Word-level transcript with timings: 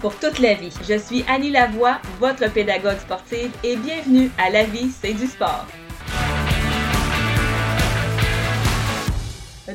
pour 0.00 0.18
toute 0.18 0.40
la 0.40 0.54
vie. 0.54 0.72
Je 0.88 0.98
suis 0.98 1.24
Annie 1.28 1.50
Lavoie, 1.50 2.00
votre 2.18 2.52
pédagogue 2.52 2.98
sportive, 2.98 3.52
et 3.62 3.76
bienvenue 3.76 4.28
à 4.36 4.50
La 4.50 4.64
vie, 4.64 4.90
c'est 4.90 5.14
du 5.14 5.26
sport. 5.26 5.64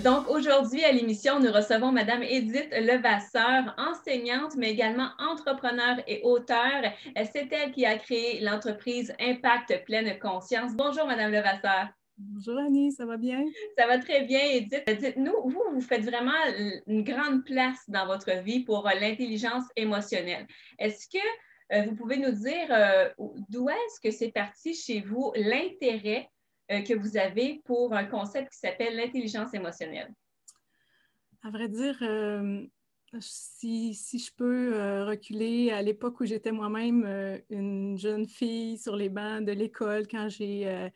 Donc 0.03 0.30
aujourd'hui 0.30 0.84
à 0.84 0.91
l'émission, 0.91 1.39
nous 1.39 1.52
recevons 1.52 1.94
Madame 1.94 2.23
Edith 2.23 2.67
Levasseur, 2.72 3.73
enseignante, 3.77 4.55
mais 4.58 4.72
également 4.72 5.08
entrepreneur 5.17 5.95
et 6.08 6.20
auteur. 6.23 6.81
C'est 7.31 7.48
elle 7.53 7.72
qui 7.72 7.86
a 7.86 7.98
créé 7.98 8.41
l'entreprise 8.41 9.14
Impact 9.22 9.86
Pleine 9.86 10.20
Conscience. 10.20 10.73
Bonjour 10.75 11.05
Madame 11.05 11.31
Levasseur. 11.31 11.88
Bonjour 12.18 12.58
Annie, 12.60 12.94
ça 12.94 13.05
va 13.05 13.18
bien? 13.18 13.44
Ça 13.78 13.88
va 13.88 14.00
très 14.00 14.23
bien, 14.23 14.40
Edith. 14.40 14.84
Dites-nous, 14.88 15.50
vous, 15.50 15.64
vous 15.73 15.82
faites 15.82 16.04
vraiment 16.04 16.32
une 16.88 17.04
grande 17.04 17.44
place 17.44 17.90
dans 17.90 18.06
votre 18.06 18.42
vie 18.42 18.64
pour 18.64 18.88
euh, 18.88 18.94
l'intelligence 18.94 19.66
émotionnelle. 19.76 20.48
Est-ce 20.80 21.09
que 21.09 21.23
euh, 21.73 21.82
vous 21.84 21.96
pouvez 21.96 22.18
nous 22.18 22.32
dire 22.32 22.68
euh, 22.70 23.09
d'où 23.50 23.70
est-ce 23.70 24.00
que 24.00 24.12
c'est 24.12 24.31
parti 24.31 24.73
chez 24.73 25.02
vous 25.02 25.34
l'intérêt 25.36 26.30
que 26.70 26.98
vous 26.98 27.16
avez 27.16 27.62
pour 27.66 27.94
un 27.94 28.06
concept 28.06 28.52
qui 28.52 28.59
s'appelle 28.59 28.95
l'intelligence 28.95 29.54
émotionnelle? 29.54 30.11
À 31.44 31.52
vrai 31.52 31.67
dire, 31.67 32.00
si, 33.20 33.94
si, 33.94 34.17
je 34.17 34.34
peux 34.34 35.04
reculer 35.04 35.70
à 35.70 35.84
l'époque 35.84 36.20
où 36.22 36.26
j'étais 36.26 36.52
moi-même 36.52 37.39
une 37.52 38.00
jeune 38.00 38.26
fille 38.26 38.80
sur 38.80 38.95
les 38.95 39.09
bancs 39.09 39.45
de 39.45 39.52
l'école 39.52 40.08
quand 40.08 40.28
j'ai 40.28 40.89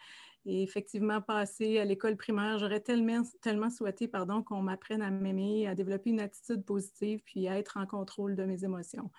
et 0.46 0.64
effectivement, 0.64 1.22
passer 1.22 1.80
à 1.80 1.86
l'école 1.86 2.18
primaire, 2.18 2.60
j'aurais 2.60 2.80
tellement, 2.80 3.22
tellement 3.42 3.70
souhaité 3.70 4.08
pardon, 4.08 4.42
qu'on 4.42 4.62
m'apprenne 4.62 5.02
à 5.02 5.12
m'aimer, 5.12 5.68
à 5.68 5.76
développer 5.76 6.10
une 6.10 6.22
attitude 6.22 6.64
positive, 6.64 7.22
puis 7.26 7.48
à 7.48 7.58
être 7.58 7.78
en 7.78 7.86
contrôle 7.86 8.36
de 8.36 8.44
mes 8.44 8.64
émotions. 8.64 9.12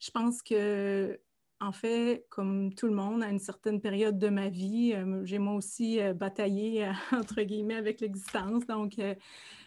Je 0.00 0.10
pense 0.10 0.42
que 0.42 1.18
en 1.60 1.72
fait, 1.72 2.26
comme 2.28 2.74
tout 2.74 2.86
le 2.86 2.94
monde, 2.94 3.22
à 3.22 3.28
une 3.28 3.38
certaine 3.38 3.80
période 3.80 4.18
de 4.18 4.28
ma 4.28 4.48
vie, 4.48 4.92
euh, 4.94 5.24
j'ai 5.24 5.38
moi 5.38 5.54
aussi 5.54 6.00
euh, 6.00 6.12
bataillé, 6.12 6.86
entre 7.12 7.42
guillemets, 7.42 7.76
avec 7.76 8.00
l'existence. 8.00 8.66
Donc, 8.66 8.98
euh, 8.98 9.14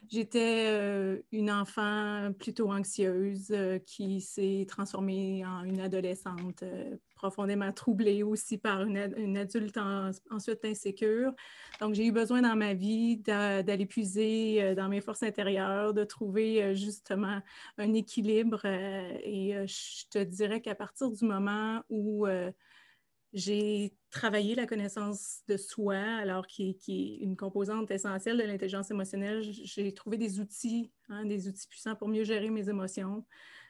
j'étais 0.09 1.22
une 1.32 1.52
enfant 1.52 2.32
plutôt 2.38 2.72
anxieuse 2.72 3.54
qui 3.86 4.22
s'est 4.22 4.66
transformée 4.67 5.45
en 5.45 5.64
une 5.64 5.80
adolescente 5.80 6.64
profondément 7.18 7.72
troublée 7.73 8.23
aussi 8.23 8.58
par 8.58 8.84
une, 8.84 9.38
adulte 9.38 9.78
ensuite 10.30 10.64
insécure. 10.64 11.34
Donc, 11.82 11.94
j'ai 11.94 12.06
eu 12.06 12.12
besoin 12.12 12.42
dans 12.42 12.56
ma 12.56 12.73
vie 12.73 13.18
d'aller 13.18 13.86
puiser 13.86 14.73
dans 14.76 14.88
mes 14.88 15.02
forces 15.02 15.23
intérieures, 15.23 15.94
de 15.94 16.04
trouver 16.04 16.76
justement 16.76 17.42
un 17.78 17.94
équilibre. 17.94 18.66
et 18.66 19.66
je 19.68 20.08
te 20.10 20.23
dirais 20.23 20.62
qu'à 20.62 20.76
partir 20.76 21.12
du 21.12 21.26
moment 21.26 21.82
où 21.90 22.26
j'ai 23.34 23.94
travaillé 24.10 24.56
la 24.56 24.66
connaissance 24.66 25.42
de 25.48 25.58
soi, 25.58 25.98
alors 25.98 26.48
qui, 26.48 26.70
est 26.88 27.23
une 27.23 27.36
composante 27.36 27.92
essentielle 27.92 28.38
de 28.38 28.44
l'intelligence 28.44 28.89
émotionnelle. 28.89 29.44
J'ai 29.44 29.94
trouvé 29.94 30.17
des 30.17 30.39
outils, 30.39 30.92
hein, 31.10 31.26
des 31.26 31.48
outils 31.48 31.67
puissants 31.67 31.95
pour 31.95 32.08
mieux 32.08 32.23
gérer 32.23 32.49
mes 32.49 32.70
émotions. 32.70 33.26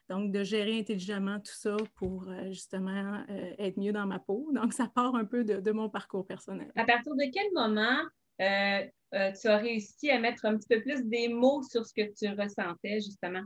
Donc, 0.10 0.32
de 0.32 0.44
gérer 0.44 0.80
intelligemment 0.80 1.40
tout 1.40 1.54
ça 1.54 1.76
pour 1.96 2.30
euh, 2.30 2.48
justement 2.48 3.24
euh, 3.30 3.54
être 3.58 3.78
mieux 3.78 3.92
dans 3.92 4.06
ma 4.06 4.20
peau. 4.20 4.50
Donc, 4.54 4.74
ça 4.74 4.88
part 4.88 5.16
un 5.16 5.26
peu 5.26 5.44
de, 5.44 5.72
mon 5.72 5.90
parcours 5.90 6.26
personnel. 6.26 6.72
À 6.76 6.86
partir 6.86 7.14
de 7.14 7.32
quel 7.32 7.52
moment 7.54 8.04
euh, 8.42 9.32
tu 9.40 9.48
as 9.48 9.58
réussi 9.58 10.10
à 10.10 10.20
mettre 10.20 10.46
un 10.46 10.58
petit 10.58 10.68
peu 10.70 10.82
plus 10.82 11.04
des 11.06 11.28
mots 11.28 11.62
sur 11.64 11.86
ce 11.86 11.94
que 11.94 12.14
tu 12.14 12.30
ressentais, 12.30 13.02
justement? 13.02 13.44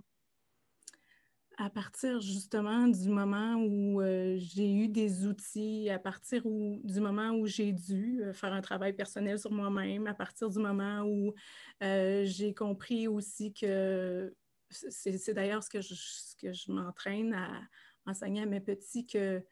à 1.57 1.69
partir 1.69 2.19
justement 2.21 2.87
du 2.87 3.09
moment 3.09 3.55
où 3.55 4.01
euh, 4.01 4.35
j'ai 4.37 4.73
eu 4.73 4.87
des 4.87 5.27
outils, 5.27 5.89
à 5.91 5.99
partir 5.99 6.41
du 6.43 6.99
moment 6.99 7.31
où 7.31 7.45
j'ai 7.45 7.71
dû 7.71 8.23
faire 8.33 8.51
un 8.51 8.61
travail 8.61 8.93
personnel 8.93 9.37
sur 9.37 9.51
moi-même, 9.51 10.07
à 10.07 10.15
partir 10.15 10.49
du 10.49 10.57
moment 10.57 11.03
où 11.03 11.35
euh, 11.83 12.23
j'ai 12.25 12.55
compris 12.55 13.07
aussi 13.07 13.53
que 13.53 14.33
c'est 14.71 15.33
d'ailleurs 15.33 15.63
ce 15.63 15.69
que 15.69 15.81
je, 15.81 15.93
que 16.39 16.71
m'entraîne 16.71 17.33
à 17.33 17.61
enseigner 18.05 18.41
à 18.41 18.45
mes 18.45 18.61
petits 18.61 19.05
que 19.05 19.43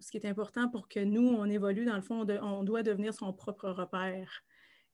ce 0.00 0.10
qui 0.10 0.16
est 0.16 0.26
important 0.26 0.68
pour 0.68 0.88
que 0.88 0.98
nous, 0.98 1.28
on 1.28 1.44
évolue, 1.44 1.84
dans 1.84 1.94
le 1.94 2.02
fond, 2.02 2.26
on 2.42 2.64
doit 2.64 2.82
devenir 2.82 3.14
son 3.14 3.32
propre 3.32 3.70
repère 3.70 4.42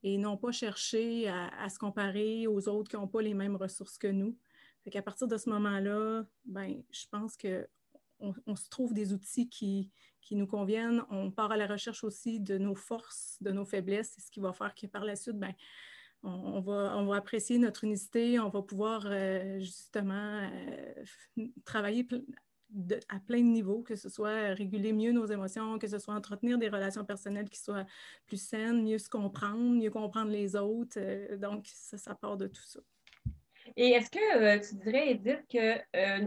et 0.02 0.18
non 0.18 0.36
pas 0.36 0.52
chercher 0.52 1.28
à 1.28 1.68
se 1.70 1.78
comparer 1.78 2.46
aux 2.46 2.68
autres 2.68 2.90
qui 2.90 2.96
n'ont 2.96 3.08
pas 3.08 3.22
les 3.22 3.34
mêmes 3.34 3.56
ressources 3.56 3.96
que 3.96 4.08
nous 4.08 4.36
fait 4.84 4.90
qu'à 4.90 5.02
partir 5.02 5.28
de 5.28 5.36
ce 5.36 5.50
moment-là, 5.50 6.24
ben, 6.44 6.82
je 6.90 7.06
pense 7.10 7.36
qu'on 7.36 8.34
on 8.46 8.56
se 8.56 8.68
trouve 8.68 8.94
des 8.94 9.12
outils 9.12 9.48
qui, 9.48 9.90
qui, 10.20 10.36
nous 10.36 10.46
conviennent. 10.46 11.02
On 11.10 11.30
part 11.30 11.52
à 11.52 11.56
la 11.56 11.66
recherche 11.66 12.04
aussi 12.04 12.40
de 12.40 12.58
nos 12.58 12.74
forces, 12.74 13.36
de 13.40 13.50
nos 13.50 13.64
faiblesses. 13.64 14.12
C'est 14.14 14.20
ce 14.20 14.30
qui 14.30 14.40
va 14.40 14.52
faire 14.52 14.74
que 14.74 14.86
par 14.86 15.04
la 15.04 15.16
suite, 15.16 15.38
ben, 15.38 15.54
on, 16.22 16.60
va, 16.60 17.16
apprécier 17.16 17.58
notre 17.58 17.84
unicité. 17.84 18.38
On 18.38 18.48
va 18.48 18.62
pouvoir 18.62 19.06
euh, 19.06 19.58
justement 19.60 20.40
euh, 20.42 21.46
travailler 21.64 22.06
à 23.08 23.18
plein 23.20 23.38
de 23.38 23.44
niveaux, 23.44 23.82
que 23.82 23.96
ce 23.96 24.08
soit 24.08 24.54
réguler 24.54 24.92
mieux 24.92 25.12
nos 25.12 25.26
émotions, 25.26 25.78
que 25.78 25.86
ce 25.86 25.98
soit 25.98 26.14
entretenir 26.14 26.58
des 26.58 26.68
relations 26.68 27.04
personnelles 27.04 27.48
qui 27.48 27.60
soient 27.60 27.86
plus 28.26 28.42
saines, 28.42 28.82
mieux 28.82 28.98
se 28.98 29.08
comprendre, 29.08 29.76
mieux 29.76 29.90
comprendre 29.90 30.30
les 30.30 30.56
autres. 30.56 30.98
Euh, 30.98 31.36
donc, 31.36 31.66
ça, 31.66 31.96
ça 31.96 32.14
part 32.14 32.36
de 32.36 32.46
tout 32.46 32.64
ça. 32.64 32.80
Et 33.76 33.90
est-ce 33.90 34.10
que 34.10 34.68
tu 34.68 34.76
dirais, 34.76 35.10
Edith, 35.10 35.44
que 35.52 36.26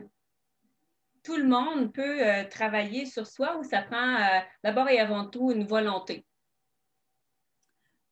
tout 1.23 1.37
le 1.37 1.47
monde 1.47 1.91
peut 1.91 2.19
travailler 2.49 3.05
sur 3.05 3.25
soi 3.25 3.57
ou 3.57 3.63
ça 3.63 3.81
prend 3.81 4.17
d'abord 4.63 4.87
et 4.89 4.99
avant 4.99 5.25
tout 5.25 5.51
une 5.51 5.65
volonté? 5.65 6.23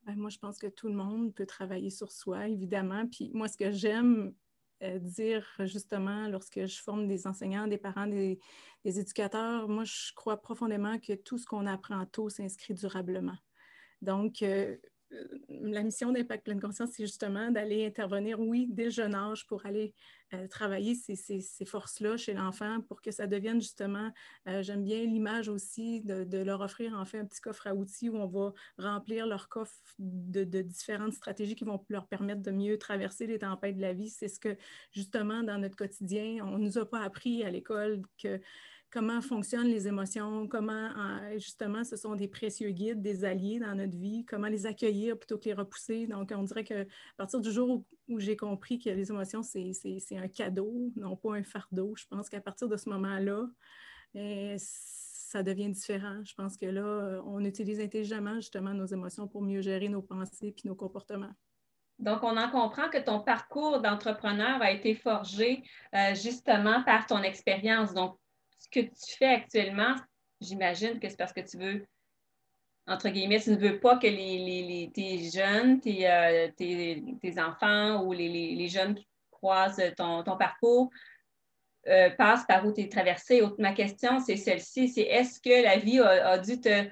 Ben, 0.09 0.16
moi, 0.16 0.31
je 0.31 0.40
pense 0.40 0.58
que 0.58 0.66
tout 0.66 0.88
le 0.88 0.96
monde 0.96 1.36
peut 1.36 1.46
travailler 1.46 1.92
sur 1.92 2.12
soi, 2.12 2.47
évidemment. 2.47 3.06
Puis 3.06 3.30
moi, 3.36 3.47
ce 3.47 3.56
que 3.58 3.70
j'aime 3.70 4.34
dire 4.81 5.46
justement 5.66 6.28
lorsque 6.30 6.66
je 6.66 6.81
forme 6.81 7.08
des 7.08 7.28
enseignants, 7.28 7.68
des 7.68 7.78
parents, 7.78 8.08
des, 8.08 8.40
des 8.84 9.00
éducateurs, 9.00 9.70
moi, 9.70 9.84
je 9.84 10.12
crois 10.16 10.42
profondément 10.42 10.97
que 10.97 11.14
tout 11.14 11.38
ce 11.38 11.46
qu'on 11.46 11.68
apprend 11.68 12.03
tôt 12.08 12.28
s'inscrit 12.30 12.74
durablement. 12.74 13.38
Donc, 14.02 14.42
euh, 14.42 14.78
la 15.50 15.84
mission 15.84 16.12
d'Impact 16.12 16.44
Pleine 16.44 16.62
Conscience, 16.62 16.92
c'est 16.94 17.03
justement 17.03 17.52
d'aller 17.52 17.86
intervenir, 17.86 18.40
oui, 18.40 18.68
dès 18.70 18.86
le 18.86 18.90
jeune 18.90 19.16
âge 19.16 19.46
pour 19.47 19.66
aller 19.66 19.94
euh, 20.34 20.47
travailler 20.47 20.94
ces, 20.94 21.16
ces, 21.16 21.66
forces-là 21.66 22.16
chez 22.16 22.34
l'enfant 22.34 22.81
pour 22.81 23.02
que 23.02 23.09
ça 23.09 23.25
devienne 23.25 23.59
justement, 23.59 24.12
euh, 24.47 24.62
j'aime 24.62 24.84
bien 24.84 25.03
l'image 25.03 25.50
aussi 25.50 26.02
de, 26.02 26.38
leur 26.38 26.62
offrir 26.62 26.94
en 26.94 27.06
fait 27.06 27.18
un 27.18 27.25
petit 27.25 27.42
coffre 27.42 27.66
à 27.66 27.74
outils 27.74 28.09
où 28.09 28.18
on 28.18 28.28
va 28.28 28.53
remplir 28.78 29.25
leur 29.25 29.50
coffre 29.50 29.74
de, 29.97 30.44
de 30.44 30.62
différentes 30.62 31.14
stratégies 31.14 31.56
qui 31.56 31.64
vont 31.64 31.84
leur 31.90 32.08
permettre 32.08 32.41
de 32.41 32.52
mieux 32.52 32.78
traverser 32.78 33.26
les 33.26 33.40
tempêtes 33.40 33.78
de 33.78 33.81
la 33.81 33.94
vie. 33.94 34.09
C'est 34.09 34.28
ce 34.28 34.40
que 34.40 34.56
justement 34.91 35.41
dans 35.41 35.58
notre 35.58 35.76
quotidien, 35.76 36.46
on 36.46 36.59
ne 36.59 36.66
nous 36.66 36.78
a 36.78 36.88
pas 36.88 37.02
appris 37.02 37.44
à 37.44 37.50
l'école 37.50 38.03
que 38.22 38.40
comment 38.91 39.22
fonctionnent 39.22 39.68
les 39.68 39.88
émotions, 39.88 40.47
comment 40.47 40.90
justement 41.34 41.84
ce 41.84 41.96
sont 41.96 42.16
des 42.16 42.28
précieux 42.28 42.72
guides, 42.72 43.02
des 43.02 43.24
alliés 43.24 43.59
dans 43.59 43.76
notre 43.76 43.97
vie, 43.97 44.26
comment 44.26 44.47
les 44.47 44.66
accueillir 44.66 45.18
plutôt 45.18 45.38
que 45.38 45.46
les 45.46 45.53
repousser. 45.53 46.08
Donc, 46.08 46.32
on 46.36 46.44
dirait 46.44 46.64
qu'à 46.64 46.86
partir 47.18 47.40
du 47.40 47.52
jour 47.52 47.84
où, 48.08 48.20
j'ai 48.20 48.36
compris 48.36 48.80
que 48.80 48.90
les 48.90 49.09
émotions, 49.09 49.44
c'est 49.44 50.02
un 50.18 50.28
cadeau, 50.28 50.91
non 50.96 51.16
pas 51.16 51.36
un 51.36 51.44
fardeau, 51.44 51.94
je 51.96 52.06
pense 52.08 52.30
qu'à 52.30 52.41
partir 52.41 52.68
de 52.68 52.78
ce 52.78 52.90
moment-là, 52.90 53.47
eh, 54.16 54.56
ça 54.58 55.44
devient 55.44 55.70
différent. 55.70 56.24
Je 56.24 56.34
pense 56.34 56.58
que 56.58 56.66
là, 56.66 57.22
on 57.26 57.44
utilise 57.46 57.80
intelligemment 57.80 58.36
justement 58.36 58.74
nos 58.74 58.88
émotions 58.88 59.28
pour 59.28 59.44
mieux 59.44 59.62
gérer 59.62 59.90
nos 59.90 60.02
pensées 60.02 60.56
et 60.58 60.68
nos 60.68 60.76
comportements. 60.76 61.34
Donc, 62.00 62.24
on 62.24 62.38
en 62.38 62.50
comprend 62.50 62.90
que 62.90 62.97
ton 62.97 63.20
parcours 63.20 63.82
d'entrepreneur 63.82 64.62
a 64.62 64.72
été 64.72 64.96
forgé 64.96 65.64
euh, 65.94 66.16
justement 66.16 66.82
par 66.84 67.06
ton 67.06 67.22
expérience. 67.22 67.94
Ce 68.59 68.67
que 68.70 68.82
tu 68.82 69.17
fais 69.17 69.34
actuellement, 69.34 69.96
j'imagine 70.41 71.00
que 71.00 71.09
c'est 71.09 71.17
parce 71.17 71.34
que 71.34 71.41
tu 71.41 71.58
veux, 71.58 71.85
entre 72.88 73.09
guillemets, 73.09 73.40
tu 73.40 73.52
ne 73.52 73.58
veux 73.58 73.79
pas 73.79 73.97
que 73.97 74.08
les, 74.08 74.91
tes 74.94 75.29
jeunes, 75.29 75.79
euh, 75.88 76.50
tes, 76.58 77.40
enfants 77.40 78.03
ou 78.03 78.14
les, 78.14 78.67
jeunes 78.67 78.96
qui 78.96 79.08
croisent 79.32 79.82
ton, 79.96 80.23
parcours 80.38 80.90
euh, 81.88 82.09
passe 82.11 82.46
par 82.46 82.66
où 82.66 82.73
tu 82.73 82.82
es 82.82 82.90
traversé. 82.90 83.41
Ma 83.58 83.73
question, 83.73 84.20
c'est 84.20 84.35
celle-ci, 84.35 84.90
c'est 84.90 85.02
est-ce 85.02 85.40
que 85.40 85.64
la 85.64 85.78
vie 85.78 86.00
a, 86.00 86.38
dû 86.38 86.59
te 86.59 86.84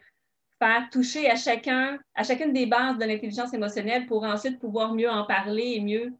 faire 0.59 0.89
toucher 0.89 1.29
à 1.29 1.35
chacun, 1.35 1.99
à 2.15 2.23
chacune 2.23 2.53
des 2.53 2.65
bases 2.65 2.97
de 2.97 3.05
l'intelligence 3.05 3.53
émotionnelle 3.53 4.05
pour 4.05 4.23
ensuite 4.23 4.59
pouvoir 4.59 4.93
mieux 4.93 5.09
en 5.09 5.25
parler 5.25 5.73
et 5.75 5.81
mieux 5.81 6.13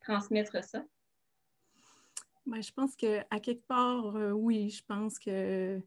transmettre 0.00 0.62
ça? 0.62 0.82
Ben, 2.46 2.62
je 2.62 2.72
pense 2.72 2.96
qu'à 2.96 3.24
quelque 3.40 3.66
part, 3.66 4.16
euh, 4.16 4.32
oui, 4.32 4.70
je 4.70 4.82
pense 4.84 5.18
que 5.18 5.80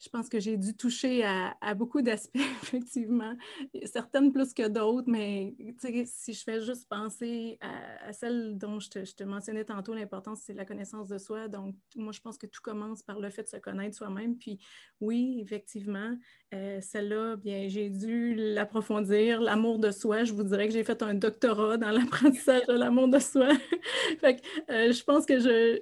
je 0.00 0.08
pense 0.08 0.30
que 0.30 0.40
j'ai 0.40 0.56
dû 0.56 0.74
toucher 0.74 1.24
à, 1.24 1.74
beaucoup 1.74 2.00
d'aspects, 2.00 2.36
effectivement. 2.62 3.36
Certaines 3.84 4.32
plus 4.32 4.54
que 4.54 4.66
d'autres, 4.66 5.08
mais 5.08 5.54
si 6.06 6.32
je 6.32 6.42
fais 6.42 6.60
juste 6.60 6.88
penser 6.88 7.58
à, 7.60 8.12
celle 8.12 8.56
dont 8.56 8.80
je 8.80 8.88
te, 8.88 9.24
mentionnais 9.24 9.64
tantôt, 9.64 9.92
l'importance, 9.92 10.40
c'est 10.46 10.54
la 10.54 10.64
connaissance 10.64 11.08
de 11.08 11.18
soi. 11.18 11.48
Donc, 11.48 11.74
moi, 11.96 12.12
je 12.12 12.20
pense 12.20 12.38
que 12.38 12.46
tout 12.46 12.62
commence 12.62 13.02
par 13.02 13.20
le 13.20 13.28
fait 13.28 13.42
de 13.42 13.48
se 13.48 13.58
connaître 13.58 13.94
soi-même. 13.94 14.36
Puis, 14.38 14.58
oui, 15.00 15.38
effectivement, 15.42 16.16
euh, 16.54 16.80
celle-là, 16.80 17.36
bien, 17.36 17.68
j'ai 17.68 17.90
dû 17.90 18.34
l'approfondir. 18.34 19.42
L'amour 19.42 19.78
de 19.78 19.90
soi, 19.90 20.24
je 20.24 20.32
vous 20.32 20.44
dirais 20.44 20.68
que 20.68 20.72
j'ai 20.72 20.84
fait 20.84 21.02
un 21.02 21.14
doctorat 21.14 21.76
dans 21.76 21.90
l'apprentissage 21.90 22.66
de 22.66 22.72
l'amour 22.72 23.08
de 23.08 23.18
soi. 23.18 23.50
fait 24.20 24.36
que, 24.36 24.72
euh, 24.72 24.92
je 24.92 25.04
pense 25.04 25.26
que 25.26 25.38
je 25.38 25.78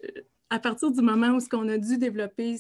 à 0.51 0.59
partir 0.59 0.91
du 0.91 1.03
moment 1.03 1.37
où 1.37 1.41
on 1.53 1.69
a 1.69 1.77
dû 1.79 1.99
développer 1.99 2.57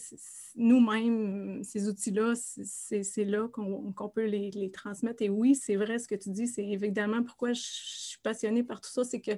nous-mêmes 0.56 1.62
ces 1.64 1.88
outils-là, 1.88 2.34
c'est 2.34 3.24
là 3.24 3.48
qu'on 3.48 4.08
peut 4.08 4.26
les, 4.26 4.70
transmettre. 4.70 5.22
Et 5.22 5.30
oui, 5.30 5.54
c'est 5.54 5.76
vrai 5.76 5.98
ce 5.98 6.06
que 6.06 6.14
tu 6.14 6.30
dis, 6.30 6.46
c'est 6.46 6.66
évidemment 6.66 7.22
pourquoi 7.22 7.52
je 7.52 7.62
suis 7.62 8.18
passionnée 8.22 8.62
par 8.62 8.80
tout 8.80 8.90
ça, 8.90 9.04
c'est 9.04 9.20
que 9.20 9.32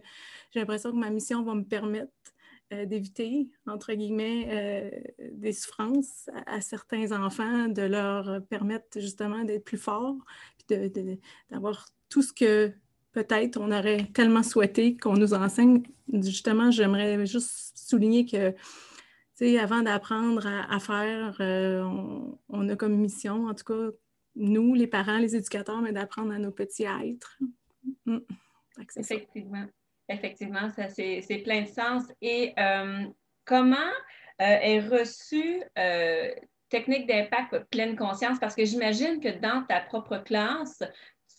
j'ai 0.51 0.61
l'impression 0.61 0.91
que 0.91 0.97
ma 0.97 1.11
mission 1.11 1.43
va 1.43 1.55
me 1.55 1.65
permettre 1.65 2.13
euh, 2.73 2.87
d'éviter, 2.87 3.49
entre 3.67 3.93
guillemets, 3.95 4.49
euh, 4.51 5.27
des 5.33 5.53
souffrances 5.53 6.29
à, 6.47 6.61
certains 6.61 7.13
enfants, 7.13 7.69
de 7.69 7.83
leur 7.83 8.45
permettre 8.47 9.01
justement 9.01 9.45
d'être 9.45 9.65
plus 9.65 9.79
forts, 9.79 10.17
d'avoir 11.51 11.87
tout 12.09 12.23
ce 12.23 12.33
que 12.33 12.73
peut-être 13.13 13.59
on 13.59 13.73
aurait 13.73 14.07
tellement 14.15 14.43
souhaité 14.43 14.97
qu'on 14.97 15.15
nous 15.15 15.35
enseigne. 15.35 15.83
Justement, 16.13 16.71
j'aimerais 16.71 17.27
juste 17.27 17.77
souligner 17.77 18.27
que, 18.27 18.55
avant 19.59 19.83
d'apprendre 19.83 20.47
à, 20.47 20.79
faire, 20.81 21.37
euh, 21.41 21.83
on, 22.49 22.69
a 22.69 22.77
comme 22.77 22.97
mission, 22.97 23.47
en 23.47 23.55
tout 23.55 23.65
cas, 23.65 23.97
nous, 24.37 24.75
les 24.75 24.87
parents, 24.87 25.19
les 25.19 25.35
éducateurs, 25.35 25.81
mais 25.81 25.93
d'apprendre 25.93 26.33
à 26.33 26.39
nos 26.39 26.51
petits 26.51 26.87
à 26.87 27.05
être. 27.05 27.39
Mm. 28.07 28.19
Effectivement. 28.97 29.67
Effectivement, 30.09 30.69
ça, 30.71 30.89
c'est 30.89 31.43
plein 31.45 31.63
de 31.63 31.69
sens. 31.69 32.05
Et 32.21 32.53
euh, 32.59 33.05
comment 33.45 33.77
euh, 34.41 34.45
est 34.45 34.81
reçue 34.81 35.63
technique 36.69 37.07
d'impact 37.07 37.71
pleine 37.71 37.97
conscience? 37.97 38.39
Parce 38.39 38.55
que 38.55 38.65
j'imagine 38.65 39.21
que 39.21 39.29
dans 39.29 39.65
ta 39.65 39.81
propre 39.81 40.19
classe, 40.19 40.83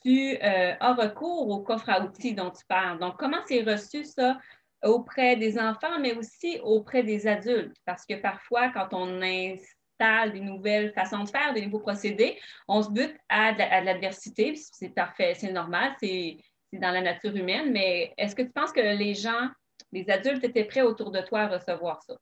tu 0.04 0.36
euh, 0.36 0.74
as 0.80 0.94
recours 0.94 1.50
au 1.50 1.62
coffre 1.62 1.90
à 1.90 2.02
outils 2.02 2.34
dont 2.34 2.52
tu 2.52 2.66
parles. 2.68 3.00
Donc, 3.00 3.18
comment 3.18 3.42
c'est 3.46 3.62
reçu 3.62 4.04
ça 4.04 4.40
auprès 4.84 5.36
des 5.36 5.60
enfants, 5.60 6.00
mais 6.00 6.16
aussi 6.16 6.60
auprès 6.64 7.04
des 7.04 7.28
adultes? 7.28 7.76
Parce 7.86 8.06
que 8.06 8.16
parfois, 8.16 8.70
quand 8.70 8.90
on 8.94 9.22
installe 9.22 10.34
des 10.34 10.40
nouvelles 10.40 10.92
façons 10.94 11.24
de 11.24 11.30
faire, 11.30 11.54
des 11.54 11.66
nouveaux 11.66 11.80
procédés, 11.80 12.40
on 12.68 12.82
se 12.82 12.90
bute 12.90 13.16
à 13.30 13.54
de 13.54 13.86
l'adversité. 13.86 14.56
C'est 14.56 14.90
parfait, 14.90 15.34
c'est 15.36 15.52
normal, 15.52 15.94
c'est 16.00 16.38
dans 16.74 16.92
la 16.92 17.02
nature 17.02 17.36
humaine, 17.36 17.72
mais 17.72 18.14
est-ce 18.18 18.36
que 18.36 18.42
tu 18.42 18.52
penses 18.52 18.72
que 18.72 18.80
les 18.80 19.14
gens, 19.14 19.50
les 19.92 20.10
adultes 20.10 20.44
étaient 20.44 20.66
prêts 20.66 20.82
autour 20.82 21.12
de 21.12 21.22
toi 21.22 21.42
à 21.42 21.48
recevoir 21.48 22.02
ça? 22.04 22.16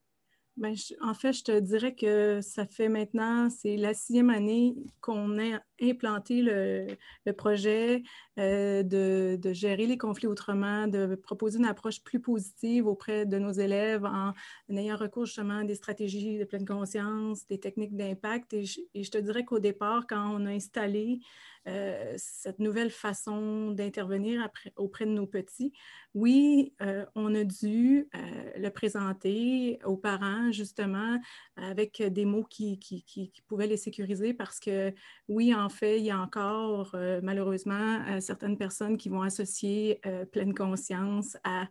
Bien, 0.58 0.74
en 1.02 1.14
fait, 1.14 1.32
je 1.32 1.44
te 1.44 1.60
dirais 1.60 1.96
que 1.96 2.42
ça 2.42 2.66
fait 2.66 2.90
maintenant, 2.90 3.50
c'est 3.50 3.78
la 3.78 3.94
sixième 3.94 4.30
année 4.30 4.76
qu'on 5.00 5.40
a 5.40 5.60
implanté 5.82 6.42
le, 6.42 6.88
projet 7.34 8.04
euh, 8.38 8.84
de, 8.84 9.54
gérer 9.54 9.86
les 9.86 9.98
conflits 9.98 10.28
autrement, 10.28 10.88
de 10.88 11.16
proposer 11.16 11.60
une 11.60 11.66
approche 11.66 12.04
plus 12.04 12.20
positive 12.20 12.88
auprès 12.88 13.26
de 13.26 13.38
nos 13.38 13.52
élèves 13.52 14.06
en, 14.06 14.34
ayant 14.70 14.96
recours 14.96 15.26
justement 15.26 15.60
à 15.60 15.64
des 15.64 15.76
stratégies 15.76 16.38
de 16.38 16.46
pleine 16.46 16.66
conscience, 16.66 17.48
des 17.48 17.60
techniques 17.60 17.96
d'impact. 17.96 18.54
Et, 18.54 18.66
je 18.66 19.12
te 19.12 19.18
dirais 19.18 19.46
qu'au 19.46 19.60
départ, 19.60 20.06
quand 20.08 20.32
on 20.36 20.46
a 20.46 20.52
installé 20.52 21.20
euh, 21.68 22.14
cette 22.18 22.60
nouvelle 22.60 22.90
façon 22.90 23.72
d'intervenir 23.72 24.50
auprès 24.78 25.06
de 25.06 25.12
nos 25.12 25.28
petits. 25.28 25.74
Oui, 26.14 26.74
euh, 26.82 27.06
on 27.16 27.36
a 27.36 27.44
dû 27.44 28.08
le 28.56 28.70
présenter 28.70 29.80
aux 29.86 29.98
parents 29.98 30.52
justement 30.52 31.20
avec 31.58 32.02
des 32.02 32.26
mots 32.26 32.46
qui, 32.46 32.80
qui, 32.80 33.04
qui, 33.04 33.32
pouvaient 33.48 33.68
les 33.68 33.78
sécuriser 33.78 34.34
parce 34.34 34.60
que 34.60 34.94
oui, 35.28 35.54
en 35.54 35.69
fait, 35.70 36.00
il 36.00 36.06
y 36.06 36.12
a 36.12 36.20
encore 36.20 36.96
malheureusement 37.24 38.20
certaines 38.20 38.58
personnes 38.58 38.98
qui 38.98 39.10
vont 39.10 39.22
associer 39.22 40.02
pleine 40.32 40.54
conscience 40.54 41.38
à 41.44 41.68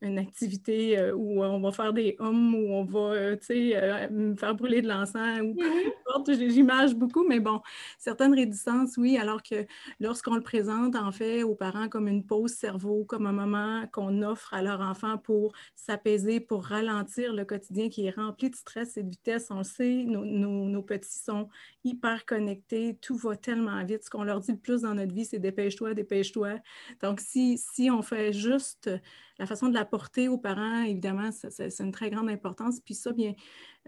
une 0.00 0.18
activité 0.18 1.12
où 1.12 1.42
on 1.42 1.60
va 1.60 1.72
faire 1.72 1.92
des 1.92 2.16
hommes, 2.18 2.54
où 2.54 2.72
on 2.72 2.84
va, 2.84 3.36
tu 3.36 3.46
sais, 3.46 4.08
faire 4.36 4.54
brûler 4.54 4.82
de 4.82 4.88
l'encens 4.88 5.40
ou 5.40 5.54
mm-hmm. 5.54 6.50
j'image 6.50 6.94
beaucoup, 6.94 7.26
mais 7.26 7.40
bon, 7.40 7.60
certaines 7.98 8.34
réticences 8.34 8.96
oui, 8.96 9.16
alors 9.18 9.42
que 9.42 9.66
lorsqu'on 10.00 10.34
le 10.34 10.42
présente, 10.42 10.96
en 10.96 11.12
fait, 11.12 11.42
aux 11.42 11.54
parents 11.54 11.88
comme 11.88 12.08
une 12.08 12.24
pause 12.24 12.52
cerveau, 12.52 13.04
comme 13.04 13.26
un 13.26 13.32
moment 13.32 13.86
qu'on 13.92 14.22
offre 14.22 14.54
à 14.54 14.62
leur 14.62 14.80
enfant 14.80 15.18
pour 15.18 15.52
s'apaiser, 15.74 16.40
pour 16.40 16.64
ralentir 16.64 17.32
le 17.32 17.44
quotidien 17.44 17.88
qui 17.88 18.06
est 18.06 18.10
rempli 18.10 18.50
de 18.50 18.56
stress 18.56 18.96
et 18.96 19.02
de 19.02 19.10
vitesse, 19.10 19.48
on 19.50 19.58
le 19.58 19.64
sait, 19.64 20.04
nos, 20.04 20.82
petits 20.82 21.18
sont 21.18 21.48
hyper 21.84 22.24
connectés, 22.24 22.97
tout 23.00 23.16
va 23.16 23.36
tellement 23.36 23.84
vite. 23.84 24.04
Ce 24.04 24.10
qu'on 24.10 24.24
leur 24.24 24.40
dit 24.40 24.52
le 24.52 24.58
plus 24.58 24.82
dans 24.82 24.94
notre 24.94 25.14
vie, 25.14 25.24
c'est 25.24 25.38
dépêche-toi, 25.38 25.94
dépêche-toi. 25.94 26.58
Donc, 27.02 27.20
si, 27.20 27.58
si 27.58 27.90
on 27.90 28.02
fait 28.02 28.32
juste 28.32 28.90
la 29.38 29.46
façon 29.46 29.68
de 29.68 29.74
la 29.74 29.84
porter 29.84 30.28
aux 30.28 30.38
parents, 30.38 30.82
évidemment, 30.82 31.30
c'est 31.32 31.80
une 31.80 31.92
très 31.92 32.10
grande 32.10 32.28
importance. 32.28 32.80
Puis 32.80 32.94
ça, 32.94 33.12
bien, 33.12 33.34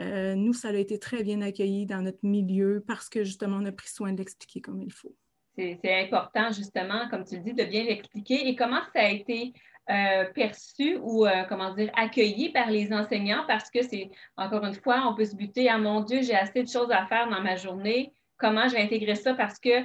euh, 0.01 0.35
nous, 0.35 0.53
ça 0.53 0.69
a 0.69 0.75
été 0.75 0.99
très 0.99 1.23
bien 1.23 1.43
accueilli 1.43 1.87
dans 1.87 2.03
notre 2.03 2.25
milieu 2.25 2.83
parce 2.87 3.09
que 3.09 3.25
justement, 3.25 3.59
on 3.61 3.67
a 3.67 3.73
pris 3.73 3.89
soin 3.89 4.13
de 4.13 4.19
l'expliquer 4.19 4.61
comme 4.61 4.83
il 4.83 4.93
faut. 4.93 5.15
C'est 5.57 6.05
important, 6.05 6.51
justement, 6.53 7.09
comme 7.11 7.25
tu 7.25 7.37
le 7.37 7.43
dis, 7.43 7.53
de 7.53 7.65
bien 7.65 7.85
l'expliquer. 7.85 8.49
Et 8.49 8.57
comment 8.57 8.81
ça 8.95 9.01
a 9.01 9.11
été 9.11 9.53
euh, 9.91 10.25
perçu 10.33 10.97
ou, 11.03 11.27
euh, 11.27 11.43
comment 11.49 11.75
dire, 11.75 11.91
accueilli 11.97 12.51
par 12.51 12.71
les 12.71 12.93
enseignants? 12.93 13.45
Parce 13.47 13.71
que 13.71 13.83
c'est, 13.83 14.11
encore 14.37 14.65
une 14.65 14.75
fois, 14.75 15.07
on 15.07 15.15
peut 15.15 15.25
se 15.25 15.37
buter, 15.37 15.69
ah 15.69 15.79
mon 15.79 16.01
Dieu, 16.01 16.23
j'ai 16.23 16.35
assez 16.35 16.63
de 16.63 16.69
choses 16.69 16.91
à 16.91 17.07
faire 17.07 17.29
dans 17.29 17.43
ma 17.43 17.57
journée. 17.57 18.15
Comment 18.41 18.69
je 18.69 18.75
vais 18.75 18.83
intégrer 18.83 19.15
ça? 19.15 19.35
Parce 19.35 19.59
que 19.59 19.85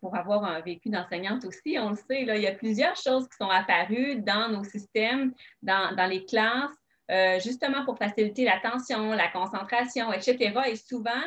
pour 0.00 0.16
avoir 0.16 0.44
un 0.44 0.60
vécu 0.60 0.90
d'enseignante 0.90 1.44
aussi, 1.44 1.78
on 1.78 1.90
le 1.90 1.96
sait, 1.96 2.24
là, 2.24 2.36
il 2.36 2.42
y 2.42 2.46
a 2.46 2.52
plusieurs 2.52 2.96
choses 2.96 3.28
qui 3.28 3.36
sont 3.36 3.48
apparues 3.48 4.16
dans 4.16 4.50
nos 4.50 4.64
systèmes, 4.64 5.32
dans, 5.62 5.94
dans 5.94 6.06
les 6.06 6.26
classes, 6.26 6.76
euh, 7.10 7.40
justement 7.40 7.86
pour 7.86 7.96
faciliter 7.96 8.44
l'attention, 8.44 9.12
la 9.12 9.28
concentration, 9.28 10.12
etc. 10.12 10.52
Et 10.66 10.76
souvent, 10.76 11.22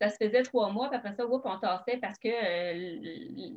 ça 0.00 0.08
se 0.08 0.16
faisait 0.16 0.42
trois 0.42 0.70
mois, 0.70 0.88
puis 0.88 0.96
après 0.96 1.14
ça, 1.14 1.26
on 1.26 1.58
tassait 1.58 1.98
parce 1.98 2.18
que 2.18 2.28
euh, 2.28 3.50